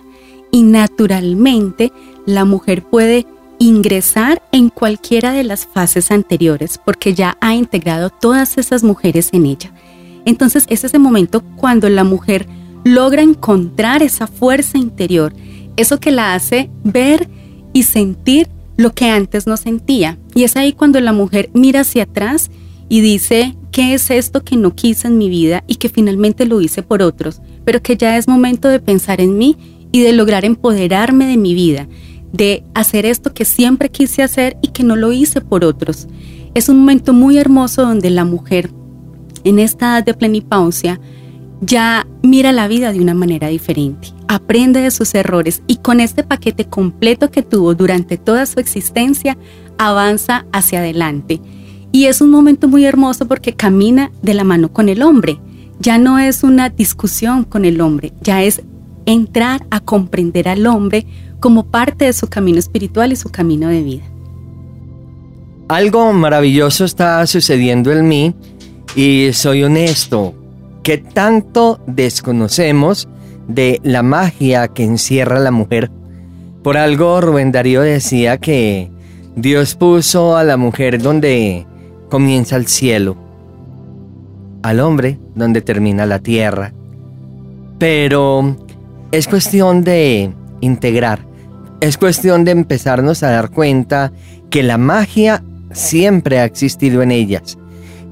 y 0.52 0.64
naturalmente 0.64 1.92
la 2.26 2.46
mujer 2.46 2.84
puede 2.84 3.26
ingresar 3.60 4.42
en 4.52 4.70
cualquiera 4.70 5.32
de 5.32 5.44
las 5.44 5.66
fases 5.66 6.12
anteriores 6.12 6.78
porque 6.78 7.14
ya 7.14 7.38
ha 7.42 7.56
integrado 7.56 8.10
todas 8.10 8.58
esas 8.58 8.84
mujeres 8.84 9.30
en 9.34 9.46
ella. 9.46 9.74
Entonces 10.25 10.65
es 10.70 10.84
ese 10.84 11.00
momento 11.00 11.42
cuando 11.56 11.89
la 11.89 12.03
mujer 12.03 12.48
logra 12.84 13.22
encontrar 13.22 14.03
esa 14.03 14.27
fuerza 14.27 14.77
interior, 14.77 15.34
eso 15.75 16.00
que 16.00 16.12
la 16.12 16.34
hace 16.34 16.70
ver 16.84 17.27
y 17.74 17.84
sentir 17.84 18.50
lo 18.77 18.94
que 18.94 19.10
antes 19.10 19.48
no 19.48 19.58
sentía. 19.58 20.18
Y 20.36 20.44
es 20.44 20.56
ahí 20.56 20.74
cuando 20.74 21.00
la 21.00 21.13
mujer 21.13 21.50
mira 21.53 21.82
hacia 21.82 22.03
atrás 22.03 22.51
y 22.89 23.01
dice, 23.01 23.56
¿qué 23.72 23.94
es 23.94 24.12
esto 24.12 24.44
que 24.44 24.56
no 24.56 24.75
quise 24.75 25.08
en 25.08 25.18
mi 25.18 25.30
vida 25.30 25.63
y 25.68 25.75
que 25.75 25.89
finalmente 25.89 26.46
lo 26.46 26.62
hice 26.62 26.84
por 26.84 27.01
otros? 27.01 27.42
Pero 27.65 27.82
que 27.82 27.98
ya 27.98 28.18
es 28.18 28.27
momento 28.27 28.68
de 28.68 28.80
pensar 28.80 29.22
en 29.22 29.38
mí 29.38 29.58
y 29.92 30.01
de 30.01 30.13
lograr 30.13 30.46
empoderarme 30.46 31.25
de 31.25 31.38
mi 31.38 31.53
vida 31.53 31.88
de 32.34 32.63
hacer 32.74 33.06
esto 33.06 33.34
que 33.34 33.46
siempre 33.46 33.89
quise 33.89 34.24
hacer 34.24 34.58
y 34.62 34.70
que 34.70 34.84
no 34.84 34.98
lo 34.98 35.13
hice 35.13 35.39
por 35.39 35.63
otros. 35.63 36.08
Es 36.56 36.68
un 36.68 36.80
momento 36.80 37.13
muy 37.13 37.38
hermoso 37.38 37.84
donde 37.84 38.10
la 38.10 38.25
mujer 38.25 38.72
en 39.44 39.60
esta 39.60 39.98
edad 39.98 40.06
de 40.06 40.14
plenipausia 40.14 41.00
ya 41.66 42.08
mira 42.22 42.52
la 42.52 42.68
vida 42.68 42.92
de 42.92 43.00
una 43.00 43.14
manera 43.14 43.48
diferente, 43.48 44.10
aprende 44.28 44.82
de 44.82 44.92
sus 44.92 45.14
errores 45.16 45.62
y 45.68 45.78
con 45.78 46.00
este 46.00 46.24
paquete 46.24 46.66
completo 46.66 47.32
que 47.32 47.42
tuvo 47.42 47.74
durante 47.74 48.18
toda 48.18 48.46
su 48.46 48.60
existencia, 48.60 49.38
avanza 49.78 50.46
hacia 50.52 50.80
adelante. 50.80 51.40
Y 51.92 52.06
es 52.06 52.22
un 52.22 52.32
momento 52.32 52.68
muy 52.68 52.86
hermoso 52.86 53.28
porque 53.28 53.54
camina 53.54 54.12
de 54.22 54.34
la 54.34 54.44
mano 54.44 54.74
con 54.74 54.90
el 54.90 55.04
hombre. 55.04 55.40
Ya 55.80 55.98
no 55.98 56.18
es 56.20 56.44
una 56.44 56.70
discusión 56.70 57.44
con 57.44 57.66
el 57.66 57.82
hombre, 57.82 58.14
ya 58.22 58.44
es 58.44 58.62
entrar 59.06 59.66
a 59.70 59.80
comprender 59.80 60.48
al 60.48 60.66
hombre 60.66 61.06
como 61.40 61.66
parte 61.66 62.06
de 62.06 62.14
su 62.14 62.28
camino 62.28 62.60
espiritual 62.60 63.12
y 63.12 63.16
su 63.16 63.30
camino 63.30 63.68
de 63.68 63.84
vida. 63.84 64.04
Algo 65.68 66.12
maravilloso 66.14 66.86
está 66.86 67.26
sucediendo 67.26 67.92
en 67.92 68.08
mí 68.08 68.36
y 68.96 69.32
soy 69.34 69.63
honesto. 69.63 70.34
¿Qué 70.84 70.98
tanto 70.98 71.80
desconocemos 71.88 73.08
de 73.48 73.80
la 73.84 74.04
magia 74.04 74.68
que 74.68 74.84
encierra 74.84 75.40
la 75.40 75.52
mujer? 75.52 75.92
Por 76.63 76.78
algo 76.78 77.22
Rubén 77.22 77.52
Darío 77.52 77.82
decía 77.82 78.38
que 78.38 78.90
Dios 79.36 79.75
puso 79.75 80.36
a 80.38 80.44
la 80.44 80.58
mujer 80.58 81.02
donde 81.02 81.66
comienza 82.10 82.56
el 82.56 82.68
cielo, 82.68 83.18
al 84.62 84.80
hombre 84.80 85.20
donde 85.36 85.62
termina 85.62 86.06
la 86.06 86.20
tierra. 86.20 86.74
Pero 87.80 88.56
es 89.12 89.28
cuestión 89.28 89.84
de 89.84 90.34
integrar 90.62 91.34
es 91.84 91.98
cuestión 91.98 92.46
de 92.46 92.52
empezarnos 92.52 93.24
a 93.24 93.32
dar 93.32 93.50
cuenta 93.50 94.13
que 94.50 94.63
la 94.63 94.78
magia 94.78 95.44
siempre 95.74 96.40
ha 96.40 96.46
existido 96.46 97.02
en 97.02 97.12
ellas. 97.12 97.58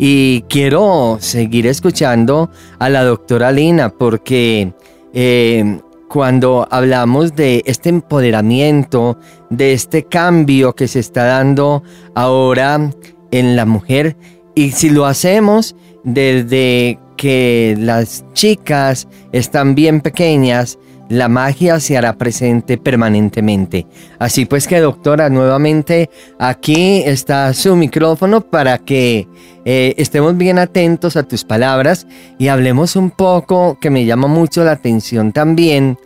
Y 0.04 0.46
quiero 0.50 1.18
seguir 1.20 1.68
escuchando 1.68 2.50
a 2.80 2.90
la 2.90 3.04
doctora 3.04 3.52
Lina 3.52 3.90
porque 3.90 4.74
eh, 5.14 5.80
cuando 6.10 6.68
hablamos 6.72 7.36
de 7.36 7.62
este 7.68 7.90
empoderamiento, 7.90 9.20
de 9.52 9.74
este 9.74 10.06
cambio 10.06 10.74
que 10.74 10.88
se 10.88 10.98
está 10.98 11.26
dando 11.26 11.84
ahora 12.16 12.90
en 13.30 13.56
la 13.56 13.68
mujer, 13.68 14.18
y 14.56 14.72
si 14.72 14.90
lo 14.90 15.06
hacemos 15.06 15.76
desde 16.04 16.98
que 17.16 17.76
las 17.78 18.26
chicas 18.34 19.08
están 19.32 19.76
bien 19.76 20.02
pequeñas, 20.02 20.80
la 21.12 21.28
magia 21.28 21.82
se 21.82 21.98
hará 21.98 22.18
presente 22.18 22.78
permanentemente. 22.78 23.86
Así 24.18 24.46
pues 24.46 24.66
que 24.66 24.80
doctora, 24.80 25.30
nuevamente 25.30 26.10
aquí 26.40 27.04
está 27.06 27.54
su 27.54 27.76
micrófono 27.76 28.40
para 28.40 28.78
que 28.78 29.28
eh, 29.66 29.94
estemos 29.98 30.38
bien 30.38 30.58
atentos 30.58 31.18
a 31.18 31.24
tus 31.24 31.44
palabras 31.44 32.08
y 32.40 32.48
hablemos 32.48 32.96
un 32.96 33.12
poco, 33.12 33.78
que 33.82 33.90
me 33.90 34.06
llama 34.06 34.30
mucho 34.30 34.64
la 34.64 34.72
atención 34.72 35.34
también, 35.34 35.98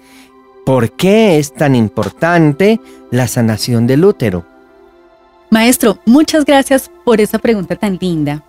¿por 0.66 0.92
qué 0.94 1.38
es 1.38 1.54
tan 1.54 1.76
importante 1.76 2.80
la 3.12 3.28
sanación 3.28 3.86
del 3.86 4.06
útero? 4.06 4.44
Maestro, 5.52 6.00
muchas 6.08 6.46
gracias 6.46 6.90
por 7.04 7.22
esa 7.22 7.38
pregunta 7.38 7.76
tan 7.76 8.00
linda. 8.02 8.44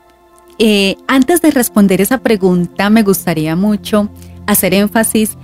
Eh, 0.58 0.96
antes 1.06 1.42
de 1.42 1.50
responder 1.50 2.00
esa 2.00 2.16
pregunta, 2.16 2.88
me 2.88 3.02
gustaría 3.02 3.54
mucho 3.56 4.08
hacer 4.46 4.72
énfasis 4.72 5.36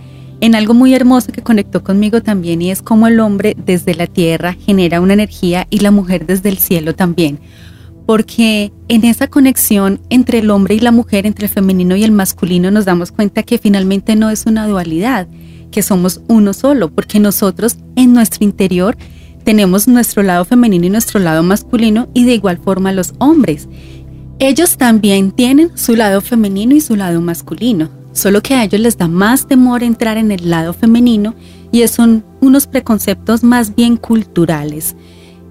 en 0.42 0.56
algo 0.56 0.74
muy 0.74 0.92
hermoso 0.92 1.30
que 1.30 1.40
conectó 1.40 1.84
conmigo 1.84 2.20
también 2.20 2.60
y 2.62 2.72
es 2.72 2.82
cómo 2.82 3.06
el 3.06 3.20
hombre 3.20 3.56
desde 3.64 3.94
la 3.94 4.08
tierra 4.08 4.54
genera 4.54 5.00
una 5.00 5.12
energía 5.12 5.68
y 5.70 5.78
la 5.78 5.92
mujer 5.92 6.26
desde 6.26 6.48
el 6.48 6.58
cielo 6.58 6.96
también. 6.96 7.38
Porque 8.06 8.72
en 8.88 9.04
esa 9.04 9.28
conexión 9.28 10.00
entre 10.10 10.40
el 10.40 10.50
hombre 10.50 10.74
y 10.74 10.80
la 10.80 10.90
mujer, 10.90 11.26
entre 11.26 11.46
el 11.46 11.52
femenino 11.52 11.94
y 11.94 12.02
el 12.02 12.10
masculino, 12.10 12.72
nos 12.72 12.84
damos 12.84 13.12
cuenta 13.12 13.44
que 13.44 13.58
finalmente 13.58 14.16
no 14.16 14.30
es 14.30 14.44
una 14.44 14.66
dualidad, 14.66 15.28
que 15.70 15.80
somos 15.80 16.20
uno 16.26 16.52
solo, 16.54 16.90
porque 16.90 17.20
nosotros 17.20 17.76
en 17.94 18.12
nuestro 18.12 18.42
interior 18.42 18.96
tenemos 19.44 19.86
nuestro 19.86 20.24
lado 20.24 20.44
femenino 20.44 20.86
y 20.86 20.90
nuestro 20.90 21.20
lado 21.20 21.44
masculino 21.44 22.08
y 22.14 22.24
de 22.24 22.34
igual 22.34 22.58
forma 22.58 22.90
los 22.90 23.14
hombres. 23.18 23.68
Ellos 24.40 24.76
también 24.76 25.30
tienen 25.30 25.70
su 25.78 25.94
lado 25.94 26.20
femenino 26.20 26.74
y 26.74 26.80
su 26.80 26.96
lado 26.96 27.20
masculino 27.20 28.01
solo 28.12 28.42
que 28.42 28.54
a 28.54 28.64
ellos 28.64 28.80
les 28.80 28.96
da 28.96 29.08
más 29.08 29.46
temor 29.46 29.82
entrar 29.82 30.16
en 30.16 30.30
el 30.30 30.50
lado 30.50 30.72
femenino 30.72 31.34
y 31.70 31.86
son 31.88 32.24
unos 32.40 32.66
preconceptos 32.66 33.42
más 33.42 33.74
bien 33.74 33.96
culturales. 33.96 34.94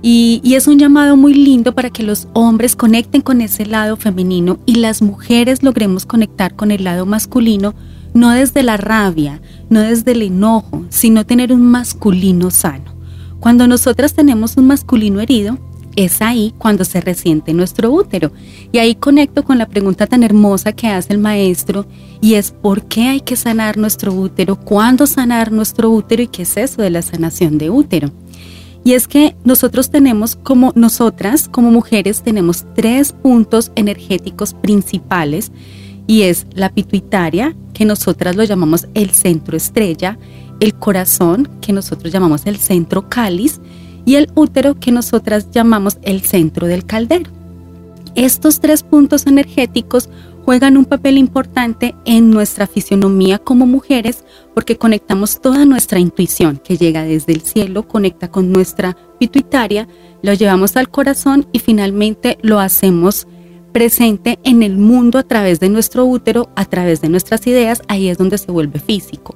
Y, 0.03 0.41
y, 0.43 0.55
es 0.55 0.67
un 0.67 0.79
llamado 0.79 1.15
muy 1.15 1.35
lindo 1.35 1.75
para 1.75 1.91
que 1.91 2.01
los 2.01 2.27
hombres 2.33 2.75
conecten 2.75 3.21
con 3.21 3.39
ese 3.39 3.67
lado 3.67 3.97
femenino 3.97 4.57
y 4.65 4.75
las 4.75 5.03
mujeres 5.03 5.61
logremos 5.61 6.07
conectar 6.07 6.55
con 6.55 6.71
el 6.71 6.83
lado 6.83 7.05
masculino, 7.05 7.75
no 8.15 8.31
desde 8.31 8.63
la 8.63 8.77
rabia, 8.77 9.41
no 9.69 9.81
desde 9.81 10.13
el 10.13 10.23
enojo, 10.23 10.85
sino 10.89 11.25
tener 11.25 11.53
un 11.53 11.61
masculino 11.61 12.49
sano. 12.49 12.95
Cuando 13.39 13.67
nosotras 13.67 14.13
tenemos 14.13 14.57
un 14.57 14.67
masculino 14.67 15.19
herido, 15.19 15.59
es 15.95 16.21
ahí 16.21 16.53
cuando 16.57 16.85
se 16.85 17.01
resiente 17.01 17.53
nuestro 17.53 17.91
útero. 17.91 18.31
Y 18.71 18.77
ahí 18.77 18.95
conecto 18.95 19.43
con 19.43 19.57
la 19.57 19.67
pregunta 19.67 20.07
tan 20.07 20.23
hermosa 20.23 20.71
que 20.73 20.87
hace 20.87 21.13
el 21.13 21.19
maestro 21.19 21.85
y 22.21 22.35
es 22.35 22.51
¿por 22.51 22.85
qué 22.85 23.07
hay 23.07 23.21
que 23.21 23.35
sanar 23.35 23.77
nuestro 23.77 24.13
útero? 24.13 24.55
¿Cuándo 24.55 25.07
sanar 25.07 25.51
nuestro 25.51 25.89
útero? 25.89 26.23
¿Y 26.23 26.27
qué 26.27 26.43
es 26.43 26.57
eso 26.57 26.81
de 26.81 26.89
la 26.89 27.01
sanación 27.01 27.57
de 27.57 27.69
útero? 27.69 28.11
Y 28.83 28.93
es 28.93 29.07
que 29.07 29.35
nosotros 29.43 29.91
tenemos 29.91 30.35
como 30.35 30.71
nosotras, 30.75 31.47
como 31.47 31.71
mujeres, 31.71 32.23
tenemos 32.23 32.65
tres 32.75 33.13
puntos 33.13 33.71
energéticos 33.75 34.53
principales 34.55 35.51
y 36.07 36.23
es 36.23 36.47
la 36.53 36.69
pituitaria, 36.69 37.55
que 37.73 37.85
nosotras 37.85 38.35
lo 38.35 38.43
llamamos 38.43 38.87
el 38.95 39.11
centro 39.11 39.55
estrella, 39.55 40.17
el 40.59 40.73
corazón, 40.73 41.47
que 41.61 41.73
nosotros 41.73 42.11
llamamos 42.11 42.45
el 42.45 42.57
centro 42.57 43.07
cáliz, 43.07 43.59
y 44.05 44.15
el 44.15 44.29
útero 44.35 44.79
que 44.79 44.91
nosotras 44.91 45.51
llamamos 45.51 45.97
el 46.01 46.21
centro 46.21 46.67
del 46.67 46.85
caldero. 46.85 47.29
Estos 48.15 48.59
tres 48.59 48.83
puntos 48.83 49.25
energéticos 49.25 50.09
juegan 50.43 50.75
un 50.75 50.85
papel 50.85 51.17
importante 51.17 51.95
en 52.05 52.29
nuestra 52.29 52.67
fisionomía 52.67 53.37
como 53.37 53.65
mujeres 53.65 54.25
porque 54.53 54.77
conectamos 54.77 55.39
toda 55.39 55.65
nuestra 55.65 55.99
intuición 55.99 56.57
que 56.57 56.77
llega 56.77 57.03
desde 57.03 57.33
el 57.33 57.41
cielo, 57.41 57.87
conecta 57.87 58.29
con 58.29 58.51
nuestra 58.51 58.97
pituitaria, 59.19 59.87
lo 60.21 60.33
llevamos 60.33 60.75
al 60.75 60.89
corazón 60.89 61.47
y 61.51 61.59
finalmente 61.59 62.37
lo 62.41 62.59
hacemos 62.59 63.27
presente 63.71 64.39
en 64.43 64.63
el 64.63 64.77
mundo 64.77 65.17
a 65.17 65.23
través 65.23 65.59
de 65.59 65.69
nuestro 65.69 66.05
útero, 66.05 66.49
a 66.55 66.65
través 66.65 67.01
de 67.01 67.09
nuestras 67.09 67.47
ideas, 67.47 67.81
ahí 67.87 68.09
es 68.09 68.17
donde 68.17 68.37
se 68.37 68.51
vuelve 68.51 68.79
físico. 68.79 69.35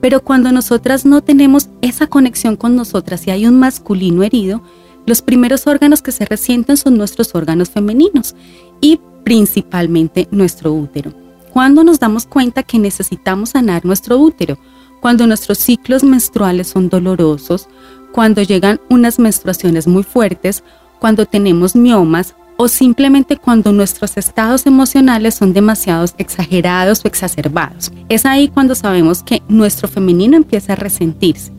Pero 0.00 0.22
cuando 0.22 0.52
nosotras 0.52 1.04
no 1.04 1.22
tenemos 1.22 1.68
esa 1.80 2.06
conexión 2.06 2.56
con 2.56 2.76
nosotras 2.76 3.26
y 3.26 3.30
hay 3.30 3.46
un 3.46 3.58
masculino 3.58 4.22
herido, 4.22 4.62
los 5.06 5.22
primeros 5.22 5.66
órganos 5.66 6.02
que 6.02 6.12
se 6.12 6.24
resienten 6.24 6.76
son 6.76 6.98
nuestros 6.98 7.34
órganos 7.34 7.70
femeninos 7.70 8.34
y 8.80 9.00
principalmente 9.24 10.28
nuestro 10.30 10.72
útero. 10.72 11.12
Cuando 11.52 11.84
nos 11.84 11.98
damos 11.98 12.26
cuenta 12.26 12.62
que 12.62 12.78
necesitamos 12.78 13.50
sanar 13.50 13.84
nuestro 13.84 14.18
útero, 14.18 14.58
cuando 15.00 15.26
nuestros 15.26 15.58
ciclos 15.58 16.04
menstruales 16.04 16.68
son 16.68 16.88
dolorosos, 16.88 17.68
cuando 18.12 18.42
llegan 18.42 18.80
unas 18.90 19.18
menstruaciones 19.18 19.86
muy 19.86 20.02
fuertes, 20.02 20.62
cuando 20.98 21.26
tenemos 21.26 21.76
miomas 21.76 22.34
o 22.56 22.68
simplemente 22.68 23.36
cuando 23.36 23.72
nuestros 23.72 24.16
estados 24.16 24.66
emocionales 24.66 25.34
son 25.34 25.52
demasiado 25.52 26.06
exagerados 26.18 27.04
o 27.04 27.08
exacerbados. 27.08 27.92
Es 28.08 28.24
ahí 28.24 28.48
cuando 28.48 28.74
sabemos 28.74 29.22
que 29.22 29.42
nuestro 29.48 29.88
femenino 29.88 30.36
empieza 30.36 30.72
a 30.72 30.76
resentirse. 30.76 31.52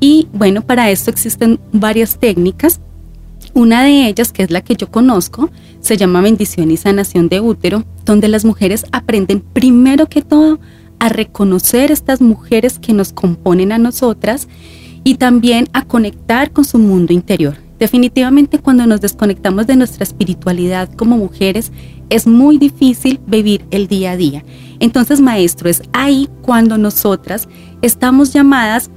Y 0.00 0.28
bueno, 0.32 0.62
para 0.62 0.90
esto 0.90 1.10
existen 1.10 1.60
varias 1.72 2.18
técnicas. 2.18 2.80
Una 3.54 3.82
de 3.84 4.06
ellas, 4.06 4.32
que 4.32 4.42
es 4.42 4.50
la 4.50 4.62
que 4.62 4.76
yo 4.76 4.90
conozco, 4.90 5.50
se 5.80 5.96
llama 5.96 6.20
bendición 6.20 6.70
y 6.70 6.76
sanación 6.76 7.28
de 7.28 7.40
útero, 7.40 7.84
donde 8.04 8.28
las 8.28 8.44
mujeres 8.44 8.86
aprenden 8.92 9.40
primero 9.40 10.06
que 10.06 10.22
todo 10.22 10.60
a 10.98 11.08
reconocer 11.08 11.90
estas 11.92 12.20
mujeres 12.20 12.78
que 12.78 12.92
nos 12.92 13.12
componen 13.12 13.72
a 13.72 13.78
nosotras 13.78 14.48
y 15.04 15.14
también 15.14 15.68
a 15.72 15.84
conectar 15.84 16.50
con 16.52 16.64
su 16.64 16.78
mundo 16.78 17.12
interior 17.12 17.67
Definitivamente 17.78 18.58
cuando 18.58 18.86
nos 18.86 19.00
desconectamos 19.00 19.66
de 19.66 19.76
nuestra 19.76 20.02
espiritualidad 20.02 20.92
como 20.94 21.16
mujeres 21.16 21.72
es 22.10 22.26
muy 22.26 22.58
difícil 22.58 23.20
vivir 23.26 23.64
el 23.70 23.86
día 23.86 24.12
a 24.12 24.16
día. 24.16 24.44
Entonces, 24.80 25.20
maestro, 25.20 25.68
es 25.68 25.82
ahí 25.92 26.28
cuando 26.42 26.78
nosotras 26.78 27.48
estamos 27.82 28.32
llamadas 28.32 28.90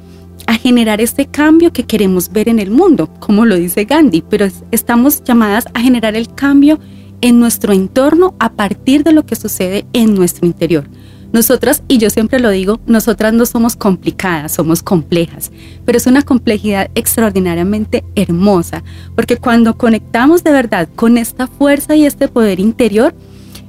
a 0.47 0.55
generar 0.55 1.01
este 1.01 1.27
cambio 1.27 1.71
que 1.71 1.83
queremos 1.83 2.31
ver 2.31 2.49
en 2.49 2.59
el 2.59 2.71
mundo, 2.71 3.09
como 3.19 3.45
lo 3.45 3.55
dice 3.55 3.85
Gandhi, 3.85 4.23
pero 4.27 4.47
estamos 4.71 5.23
llamadas 5.23 5.65
a 5.73 5.81
generar 5.81 6.15
el 6.15 6.33
cambio 6.33 6.79
en 7.21 7.39
nuestro 7.39 7.73
entorno 7.73 8.33
a 8.39 8.53
partir 8.53 9.03
de 9.03 9.13
lo 9.13 9.25
que 9.25 9.35
sucede 9.35 9.85
en 9.93 10.15
nuestro 10.15 10.47
interior. 10.47 10.87
Nosotras, 11.33 11.81
y 11.87 11.97
yo 11.97 12.09
siempre 12.09 12.39
lo 12.39 12.49
digo, 12.49 12.81
nosotras 12.85 13.33
no 13.33 13.45
somos 13.45 13.77
complicadas, 13.77 14.51
somos 14.51 14.83
complejas, 14.83 15.51
pero 15.85 15.97
es 15.97 16.05
una 16.05 16.23
complejidad 16.23 16.91
extraordinariamente 16.93 18.03
hermosa, 18.15 18.83
porque 19.15 19.37
cuando 19.37 19.77
conectamos 19.77 20.43
de 20.43 20.51
verdad 20.51 20.89
con 20.95 21.17
esta 21.17 21.47
fuerza 21.47 21.95
y 21.95 22.05
este 22.05 22.27
poder 22.27 22.59
interior, 22.59 23.15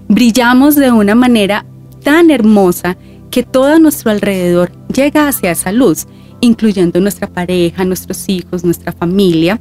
brillamos 0.09 0.75
de 0.75 0.91
una 0.91 1.15
manera 1.15 1.65
tan 2.03 2.33
hermosa 2.33 2.97
que 3.31 3.45
todo 3.45 3.67
a 3.67 3.79
nuestro 3.79 4.11
alrededor 4.11 4.73
llega 4.93 5.29
hacia 5.29 5.53
esa 5.53 5.71
luz, 5.71 6.07
incluyendo 6.41 7.01
nuestra 7.01 7.29
pareja, 7.29 7.85
nuestros 7.85 8.29
hijos, 8.29 8.65
nuestra 8.65 8.93
familia, 8.93 9.61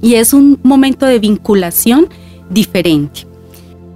y 0.00 0.14
es 0.14 0.32
un 0.32 0.60
momento 0.62 1.04
de 1.04 1.18
vinculación 1.18 2.08
diferente. 2.48 3.26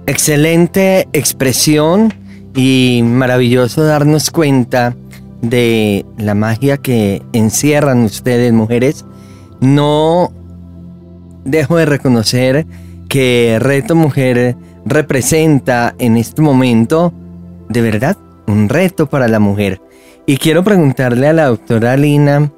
Excelente 0.05 1.07
expresión 1.13 2.13
y 2.55 3.01
maravilloso 3.03 3.83
darnos 3.83 4.31
cuenta 4.31 4.95
de 5.41 6.05
la 6.17 6.35
magia 6.35 6.77
que 6.77 7.21
encierran 7.33 8.03
ustedes, 8.03 8.51
mujeres. 8.53 9.05
No 9.61 10.31
dejo 11.45 11.77
de 11.77 11.85
reconocer 11.85 12.65
que 13.07 13.57
Reto 13.59 13.95
Mujer 13.95 14.55
representa 14.85 15.95
en 15.99 16.17
este 16.17 16.41
momento, 16.41 17.13
de 17.69 17.81
verdad, 17.81 18.17
un 18.47 18.69
reto 18.69 19.07
para 19.07 19.27
la 19.27 19.39
mujer. 19.39 19.81
Y 20.25 20.37
quiero 20.37 20.63
preguntarle 20.63 21.27
a 21.27 21.33
la 21.33 21.47
doctora 21.47 21.97
Lina, 21.97 22.51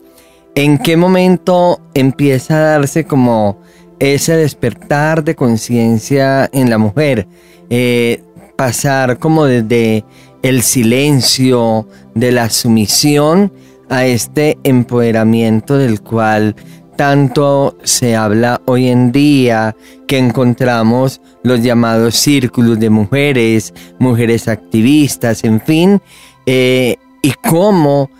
¿en 0.55 0.77
qué 0.77 0.97
momento 0.97 1.79
empieza 1.93 2.55
a 2.57 2.77
darse 2.77 3.05
como 3.05 3.59
ese 3.99 4.35
despertar 4.35 5.23
de 5.23 5.35
conciencia 5.35 6.49
en 6.51 6.69
la 6.69 6.77
mujer? 6.77 7.27
Eh, 7.69 8.23
pasar 8.61 9.17
como 9.17 9.45
desde 9.45 10.05
el 10.43 10.61
silencio, 10.61 11.87
de 12.13 12.31
la 12.31 12.47
sumisión, 12.51 13.51
a 13.89 14.05
este 14.05 14.59
empoderamiento 14.63 15.79
del 15.79 16.01
cual 16.01 16.55
tanto 16.95 17.75
se 17.81 18.15
habla 18.15 18.61
hoy 18.67 18.89
en 18.89 19.11
día, 19.11 19.75
que 20.07 20.19
encontramos 20.19 21.21
los 21.41 21.63
llamados 21.63 22.13
círculos 22.13 22.79
de 22.79 22.91
mujeres, 22.91 23.73
mujeres 23.97 24.47
activistas, 24.47 25.43
en 25.43 25.59
fin, 25.59 25.99
eh, 26.45 26.97
y 27.23 27.31
cómo 27.49 28.11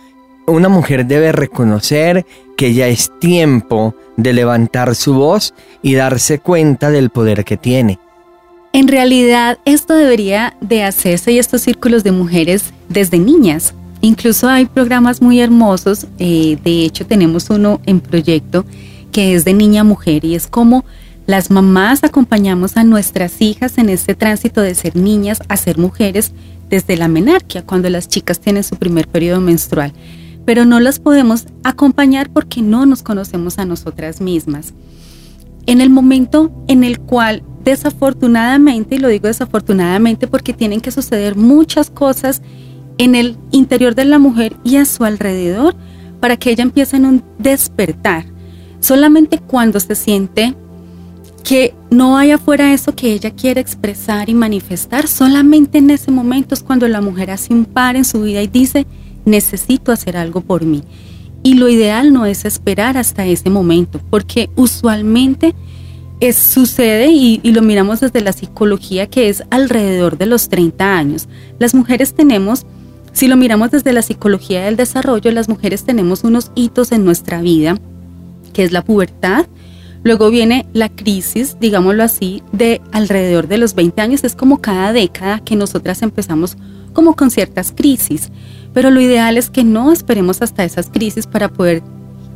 una 0.48 0.68
mujer 0.68 1.06
debe 1.06 1.30
reconocer 1.30 2.26
que 2.56 2.74
ya 2.74 2.88
es 2.88 3.12
tiempo 3.20 3.94
de 4.16 4.32
levantar 4.32 4.96
su 4.96 5.14
voz 5.14 5.54
y 5.82 5.94
darse 5.94 6.40
cuenta 6.40 6.90
del 6.90 7.10
poder 7.10 7.44
que 7.44 7.56
tiene. 7.56 8.00
En 8.74 8.88
realidad, 8.88 9.58
esto 9.66 9.94
debería 9.94 10.56
de 10.62 10.82
hacerse 10.82 11.32
y 11.32 11.38
estos 11.38 11.60
círculos 11.60 12.04
de 12.04 12.12
mujeres 12.12 12.72
desde 12.88 13.18
niñas. 13.18 13.74
Incluso 14.00 14.48
hay 14.48 14.64
programas 14.64 15.20
muy 15.20 15.40
hermosos, 15.40 16.06
eh, 16.18 16.58
de 16.64 16.84
hecho 16.84 17.06
tenemos 17.06 17.50
uno 17.50 17.80
en 17.84 18.00
proyecto 18.00 18.64
que 19.12 19.34
es 19.34 19.44
de 19.44 19.52
niña 19.52 19.84
mujer 19.84 20.24
y 20.24 20.34
es 20.34 20.46
como 20.46 20.84
las 21.26 21.50
mamás 21.50 22.02
acompañamos 22.02 22.76
a 22.76 22.82
nuestras 22.82 23.40
hijas 23.42 23.78
en 23.78 23.90
este 23.90 24.14
tránsito 24.14 24.60
de 24.60 24.74
ser 24.74 24.96
niñas 24.96 25.40
a 25.48 25.56
ser 25.56 25.78
mujeres 25.78 26.32
desde 26.68 26.96
la 26.96 27.06
menarquia, 27.06 27.64
cuando 27.64 27.90
las 27.90 28.08
chicas 28.08 28.40
tienen 28.40 28.64
su 28.64 28.76
primer 28.76 29.06
periodo 29.06 29.40
menstrual. 29.40 29.92
Pero 30.44 30.64
no 30.64 30.80
las 30.80 30.98
podemos 30.98 31.46
acompañar 31.62 32.30
porque 32.30 32.62
no 32.62 32.86
nos 32.86 33.02
conocemos 33.02 33.58
a 33.58 33.66
nosotras 33.66 34.20
mismas. 34.20 34.72
En 35.66 35.80
el 35.80 35.90
momento 35.90 36.50
en 36.66 36.82
el 36.82 36.98
cual 36.98 37.44
desafortunadamente, 37.64 38.96
y 38.96 38.98
lo 38.98 39.08
digo 39.08 39.28
desafortunadamente 39.28 40.26
porque 40.26 40.52
tienen 40.52 40.80
que 40.80 40.90
suceder 40.90 41.36
muchas 41.36 41.90
cosas 41.90 42.42
en 42.98 43.14
el 43.14 43.36
interior 43.50 43.94
de 43.94 44.04
la 44.04 44.18
mujer 44.18 44.56
y 44.64 44.76
a 44.76 44.84
su 44.84 45.04
alrededor 45.04 45.74
para 46.20 46.36
que 46.36 46.50
ella 46.50 46.62
empiece 46.62 46.96
en 46.96 47.06
un 47.06 47.24
despertar. 47.38 48.26
Solamente 48.80 49.38
cuando 49.38 49.80
se 49.80 49.94
siente 49.94 50.54
que 51.42 51.74
no 51.90 52.16
hay 52.16 52.30
afuera 52.30 52.72
eso 52.72 52.94
que 52.94 53.12
ella 53.12 53.32
quiere 53.32 53.60
expresar 53.60 54.28
y 54.28 54.34
manifestar, 54.34 55.08
solamente 55.08 55.78
en 55.78 55.90
ese 55.90 56.10
momento 56.10 56.54
es 56.54 56.62
cuando 56.62 56.86
la 56.88 57.00
mujer 57.00 57.30
hace 57.30 57.52
un 57.52 57.64
par 57.64 57.96
en 57.96 58.04
su 58.04 58.22
vida 58.22 58.42
y 58.42 58.46
dice, 58.46 58.86
necesito 59.24 59.92
hacer 59.92 60.16
algo 60.16 60.40
por 60.40 60.64
mí. 60.64 60.82
Y 61.42 61.54
lo 61.54 61.68
ideal 61.68 62.12
no 62.12 62.26
es 62.26 62.44
esperar 62.44 62.96
hasta 62.96 63.26
ese 63.26 63.50
momento, 63.50 64.00
porque 64.10 64.50
usualmente 64.54 65.54
es, 66.26 66.36
sucede 66.36 67.08
y, 67.08 67.40
lo 67.42 67.62
miramos 67.62 68.00
desde 68.00 68.20
la 68.20 68.32
psicología 68.32 69.08
que 69.08 69.28
es 69.28 69.42
alrededor 69.50 70.18
de 70.18 70.26
los 70.26 70.48
30 70.48 70.96
años. 70.96 71.28
Las 71.58 71.74
mujeres 71.74 72.14
tenemos, 72.14 72.64
si 73.12 73.26
lo 73.28 73.36
miramos 73.36 73.70
desde 73.70 73.92
la 73.92 74.02
psicología 74.02 74.64
del 74.64 74.76
desarrollo, 74.76 75.32
las 75.32 75.48
mujeres 75.48 75.84
tenemos 75.84 76.24
unos 76.24 76.52
hitos 76.54 76.92
en 76.92 77.04
nuestra 77.04 77.40
vida, 77.42 77.78
que 78.52 78.62
es 78.62 78.72
la 78.72 78.84
pubertad, 78.84 79.46
Luego 80.04 80.30
viene 80.30 80.66
la 80.72 80.88
crisis, 80.88 81.56
digámoslo 81.60 82.02
así, 82.02 82.42
de 82.50 82.80
alrededor 82.90 83.46
de 83.46 83.58
los 83.58 83.74
20 83.74 84.00
años. 84.00 84.24
Es 84.24 84.34
como 84.34 84.60
cada 84.60 84.92
década 84.92 85.38
que 85.38 85.54
nosotras 85.54 86.02
empezamos 86.02 86.56
como 86.92 87.14
con 87.14 87.30
ciertas 87.30 87.72
crisis. 87.72 88.30
Pero 88.74 88.90
lo 88.90 89.00
ideal 89.00 89.36
es 89.36 89.48
que 89.48 89.62
no 89.62 89.92
esperemos 89.92 90.42
hasta 90.42 90.64
esas 90.64 90.90
crisis 90.90 91.26
para 91.26 91.48
poder 91.48 91.82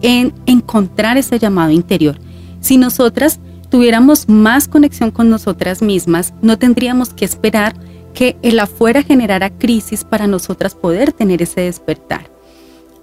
encontrar 0.01 1.17
ese 1.17 1.41
llamado 1.41 1.73
interior. 1.73 2.19
Si 2.61 2.77
nosotras 2.77 3.41
tuviéramos 3.77 4.27
más 4.27 4.69
conexión 4.69 5.11
con 5.11 5.29
nosotras 5.29 5.83
mismas, 5.83 6.33
no 6.41 6.59
tendríamos 6.59 7.11
que 7.11 7.27
esperar 7.27 7.75
que 8.15 8.35
el 8.41 8.59
afuera 8.59 9.03
generara 9.03 9.51
crisis 9.51 10.03
para 10.03 10.27
nosotras 10.27 10.75
poder 10.75 11.13
tener 11.13 11.43
ese 11.43 11.61
despertar. 11.61 12.31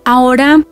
Ahora 0.03 0.65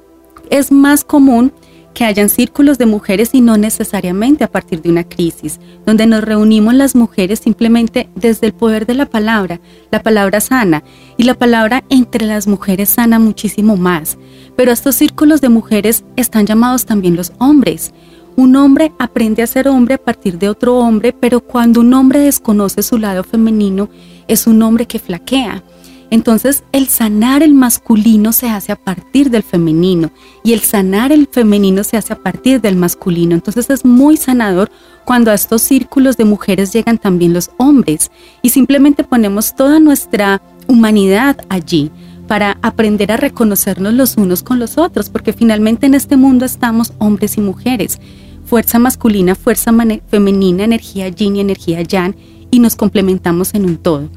es 0.50 0.72
más 0.72 1.04
común 1.04 1.54
que 1.94 2.04
hayan 2.04 2.30
círculos 2.30 2.80
de 2.80 2.88
mujeres 2.88 3.30
y 3.34 3.42
no 3.42 3.58
necesariamente 3.58 4.44
a 4.44 4.52
partir 4.52 4.82
de 4.82 4.90
una 4.90 5.04
crisis, 5.04 5.60
donde 5.86 6.08
nos 6.08 6.24
reunimos 6.24 6.74
las 6.74 6.96
mujeres 6.96 7.38
simplemente 7.38 8.10
desde 8.16 8.48
el 8.48 8.54
poder 8.54 8.88
de 8.88 8.96
la 8.96 9.06
palabra, 9.06 9.62
la 9.92 10.02
palabra 10.02 10.42
sana, 10.42 10.84
y 11.16 11.26
la 11.26 11.36
palabra 11.36 11.84
entre 11.90 12.26
las 12.26 12.48
mujeres 12.48 12.90
sana 12.90 13.20
muchísimo 13.20 13.78
más. 13.78 14.18
Pero 14.56 14.72
estos 14.72 14.96
círculos 14.96 15.42
de 15.42 15.50
mujeres 15.50 16.04
están 16.16 16.48
llamados 16.48 16.88
también 16.88 17.16
los 17.16 17.34
hombres, 17.38 17.94
un 18.36 18.56
hombre 18.56 18.92
aprende 19.00 19.44
a 19.44 19.48
ser 19.48 19.68
hombre 19.68 19.96
a 19.96 20.04
partir 20.04 20.38
de 20.38 20.50
otro 20.50 20.78
hombre, 20.78 21.14
pero 21.14 21.42
cuando 21.42 21.82
un 21.82 21.94
hombre 21.94 22.20
desconoce 22.20 22.82
su 22.84 22.98
lado 22.98 23.24
femenino, 23.24 23.90
es 24.28 24.48
un 24.48 24.62
hombre 24.62 24.88
que 24.88 25.00
flaquea. 25.00 25.64
Entonces 26.12 26.64
el 26.74 26.88
sanar 26.90 27.42
el 27.42 27.54
masculino 27.54 28.34
se 28.34 28.50
hace 28.50 28.74
a 28.74 28.76
partir 28.76 29.30
del 29.30 29.44
femenino 29.44 30.12
y 30.44 30.52
el 30.52 30.60
sanar 30.60 31.14
el 31.14 31.28
femenino 31.32 31.86
se 31.86 31.96
hace 31.96 32.12
a 32.12 32.20
partir 32.20 32.60
del 32.60 32.76
masculino. 32.76 33.34
Entonces 33.34 33.70
es 33.70 33.86
muy 33.86 34.18
sanador 34.18 34.70
cuando 35.06 35.32
a 35.32 35.34
estos 35.34 35.62
círculos 35.62 36.18
de 36.18 36.26
mujeres 36.26 36.74
llegan 36.74 36.98
también 36.98 37.34
los 37.34 37.50
hombres 37.58 38.12
y 38.42 38.50
simplemente 38.50 39.06
ponemos 39.06 39.56
toda 39.56 39.80
nuestra 39.80 40.42
humanidad 40.68 41.38
allí 41.48 41.92
para 42.32 42.58
aprender 42.62 43.12
a 43.12 43.18
reconocernos 43.18 43.94
los 43.94 44.16
unos 44.16 44.42
con 44.42 44.58
los 44.58 44.78
otros, 44.78 45.10
porque 45.10 45.34
finalmente 45.34 45.86
en 45.86 45.96
este 45.96 46.16
mundo 46.16 46.46
estamos 46.46 46.94
hombres 46.98 47.36
y 47.36 47.42
mujeres, 47.42 48.00
fuerza 48.46 48.80
masculina, 48.80 49.36
fuerza 49.36 49.74
femenina, 50.08 50.64
energía 50.64 51.10
yin 51.10 51.36
y 51.36 51.42
energía 51.42 51.82
yang, 51.82 52.16
y 52.50 52.60
nos 52.60 52.78
complementamos 52.78 53.54
en 53.54 53.66
un 53.66 53.76
todo. 53.76 54.08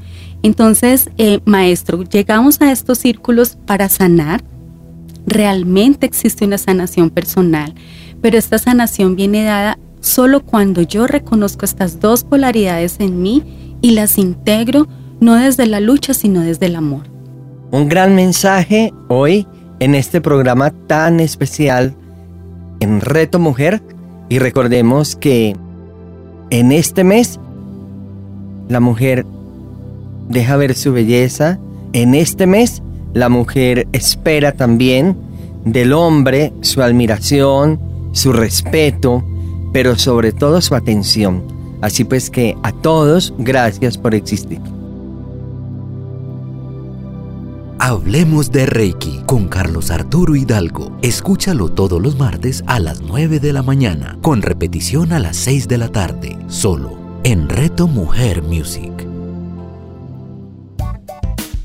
Entonces, 0.43 1.09
eh, 1.17 1.41
maestro, 1.43 2.03
llegamos 2.03 2.61
a 2.61 2.71
estos 2.71 2.99
círculos 2.99 3.57
para 3.65 3.89
sanar. 3.89 4.41
Realmente 5.27 6.05
existe 6.05 6.45
una 6.45 6.57
sanación 6.57 7.09
personal, 7.09 7.75
pero 8.21 8.37
esta 8.37 8.59
sanación 8.59 9.17
viene 9.17 9.43
dada 9.43 9.77
solo 9.99 10.45
cuando 10.45 10.81
yo 10.83 11.05
reconozco 11.05 11.65
estas 11.65 11.99
dos 11.99 12.23
polaridades 12.23 12.95
en 13.01 13.21
mí 13.21 13.43
y 13.81 13.91
las 13.91 14.17
integro 14.17 14.87
no 15.19 15.35
desde 15.35 15.65
la 15.67 15.81
lucha, 15.81 16.13
sino 16.13 16.39
desde 16.39 16.67
el 16.67 16.77
amor. 16.77 17.14
Un 17.71 17.89
gran 17.89 18.15
mensaje 18.15 18.93
hoy 19.07 19.47
en 19.79 19.95
este 19.95 20.21
programa 20.21 20.71
tan 20.87 21.19
especial 21.19 21.95
en 22.79 23.01
Reto 23.01 23.39
Mujer 23.39 23.81
y 24.29 24.39
recordemos 24.39 25.15
que 25.15 25.55
en 26.51 26.71
este 26.71 27.03
mes 27.03 27.39
la 28.69 28.79
mujer 28.79 29.25
deja 30.29 30.57
ver 30.57 30.75
su 30.75 30.93
belleza. 30.93 31.59
En 31.93 32.15
este 32.15 32.47
mes, 32.47 32.81
la 33.13 33.29
mujer 33.29 33.87
espera 33.93 34.51
también 34.51 35.15
del 35.65 35.93
hombre 35.93 36.53
su 36.61 36.81
admiración, 36.81 37.79
su 38.11 38.31
respeto, 38.33 39.23
pero 39.73 39.97
sobre 39.97 40.31
todo 40.31 40.61
su 40.61 40.75
atención. 40.75 41.43
Así 41.81 42.03
pues 42.03 42.29
que 42.29 42.55
a 42.63 42.71
todos, 42.71 43.33
gracias 43.37 43.97
por 43.97 44.15
existir. 44.15 44.59
Hablemos 47.87 48.51
de 48.51 48.65
Reiki 48.65 49.21
con 49.27 49.47
Carlos 49.47 49.91
Arturo 49.91 50.35
Hidalgo. 50.35 50.97
Escúchalo 51.03 51.69
todos 51.69 52.01
los 52.01 52.17
martes 52.17 52.63
a 52.65 52.79
las 52.79 53.01
9 53.01 53.39
de 53.39 53.53
la 53.53 53.61
mañana, 53.61 54.17
con 54.23 54.41
repetición 54.41 55.13
a 55.13 55.19
las 55.19 55.37
6 55.37 55.67
de 55.67 55.77
la 55.77 55.89
tarde, 55.89 56.35
solo 56.47 56.97
en 57.23 57.47
Reto 57.47 57.87
Mujer 57.87 58.41
Music. 58.41 58.91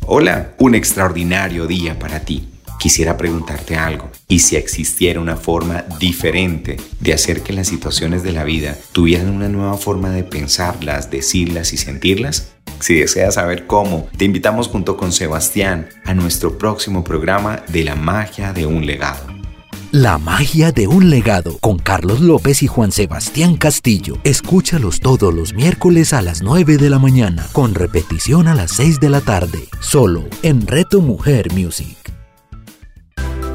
Hola, 0.05 0.53
un 0.59 0.75
extraordinario 0.75 1.67
día 1.67 1.99
para 1.99 2.21
ti. 2.21 2.47
Quisiera 2.79 3.17
preguntarte 3.17 3.77
algo. 3.77 4.11
¿Y 4.29 4.41
si 4.41 4.57
existiera 4.57 5.21
una 5.21 5.37
forma 5.39 5.87
diferente 5.99 6.77
de 7.01 7.15
hacer 7.15 7.43
que 7.43 7.55
las 7.55 7.69
situaciones 7.69 8.23
de 8.23 8.33
la 8.33 8.45
vida 8.45 8.77
tuvieran 8.93 9.31
una 9.31 9.49
nueva 9.49 9.79
forma 9.79 10.11
de 10.11 10.25
pensarlas, 10.25 11.11
decirlas 11.11 11.73
y 11.73 11.79
sentirlas? 11.79 12.53
Si 12.81 12.95
deseas 12.95 13.35
saber 13.35 13.67
cómo, 13.67 14.09
te 14.17 14.25
invitamos 14.25 14.69
junto 14.69 14.97
con 14.97 15.13
Sebastián 15.13 15.89
a 16.05 16.15
nuestro 16.15 16.59
próximo 16.59 17.05
programa 17.05 17.63
de 17.69 17.85
la 17.85 17.95
magia 17.95 18.53
de 18.53 18.67
un 18.67 18.87
legado. 18.87 19.41
La 19.93 20.19
magia 20.19 20.71
de 20.71 20.87
un 20.87 21.11
legado 21.11 21.59
con 21.59 21.77
Carlos 21.77 22.21
López 22.21 22.63
y 22.63 22.69
Juan 22.69 22.93
Sebastián 22.93 23.57
Castillo. 23.57 24.19
Escúchalos 24.23 25.01
todos 25.01 25.35
los 25.35 25.53
miércoles 25.53 26.13
a 26.13 26.23
las 26.23 26.43
9 26.43 26.77
de 26.77 26.91
la 26.91 27.01
mañana, 27.01 27.49
con 27.53 27.75
repetición 27.75 28.47
a 28.47 28.55
las 28.55 28.71
6 28.73 29.01
de 29.01 29.11
la 29.11 29.21
tarde, 29.21 29.59
solo 29.81 30.25
en 30.43 30.67
Reto 30.67 31.01
Mujer 31.01 31.53
Music. 31.53 32.00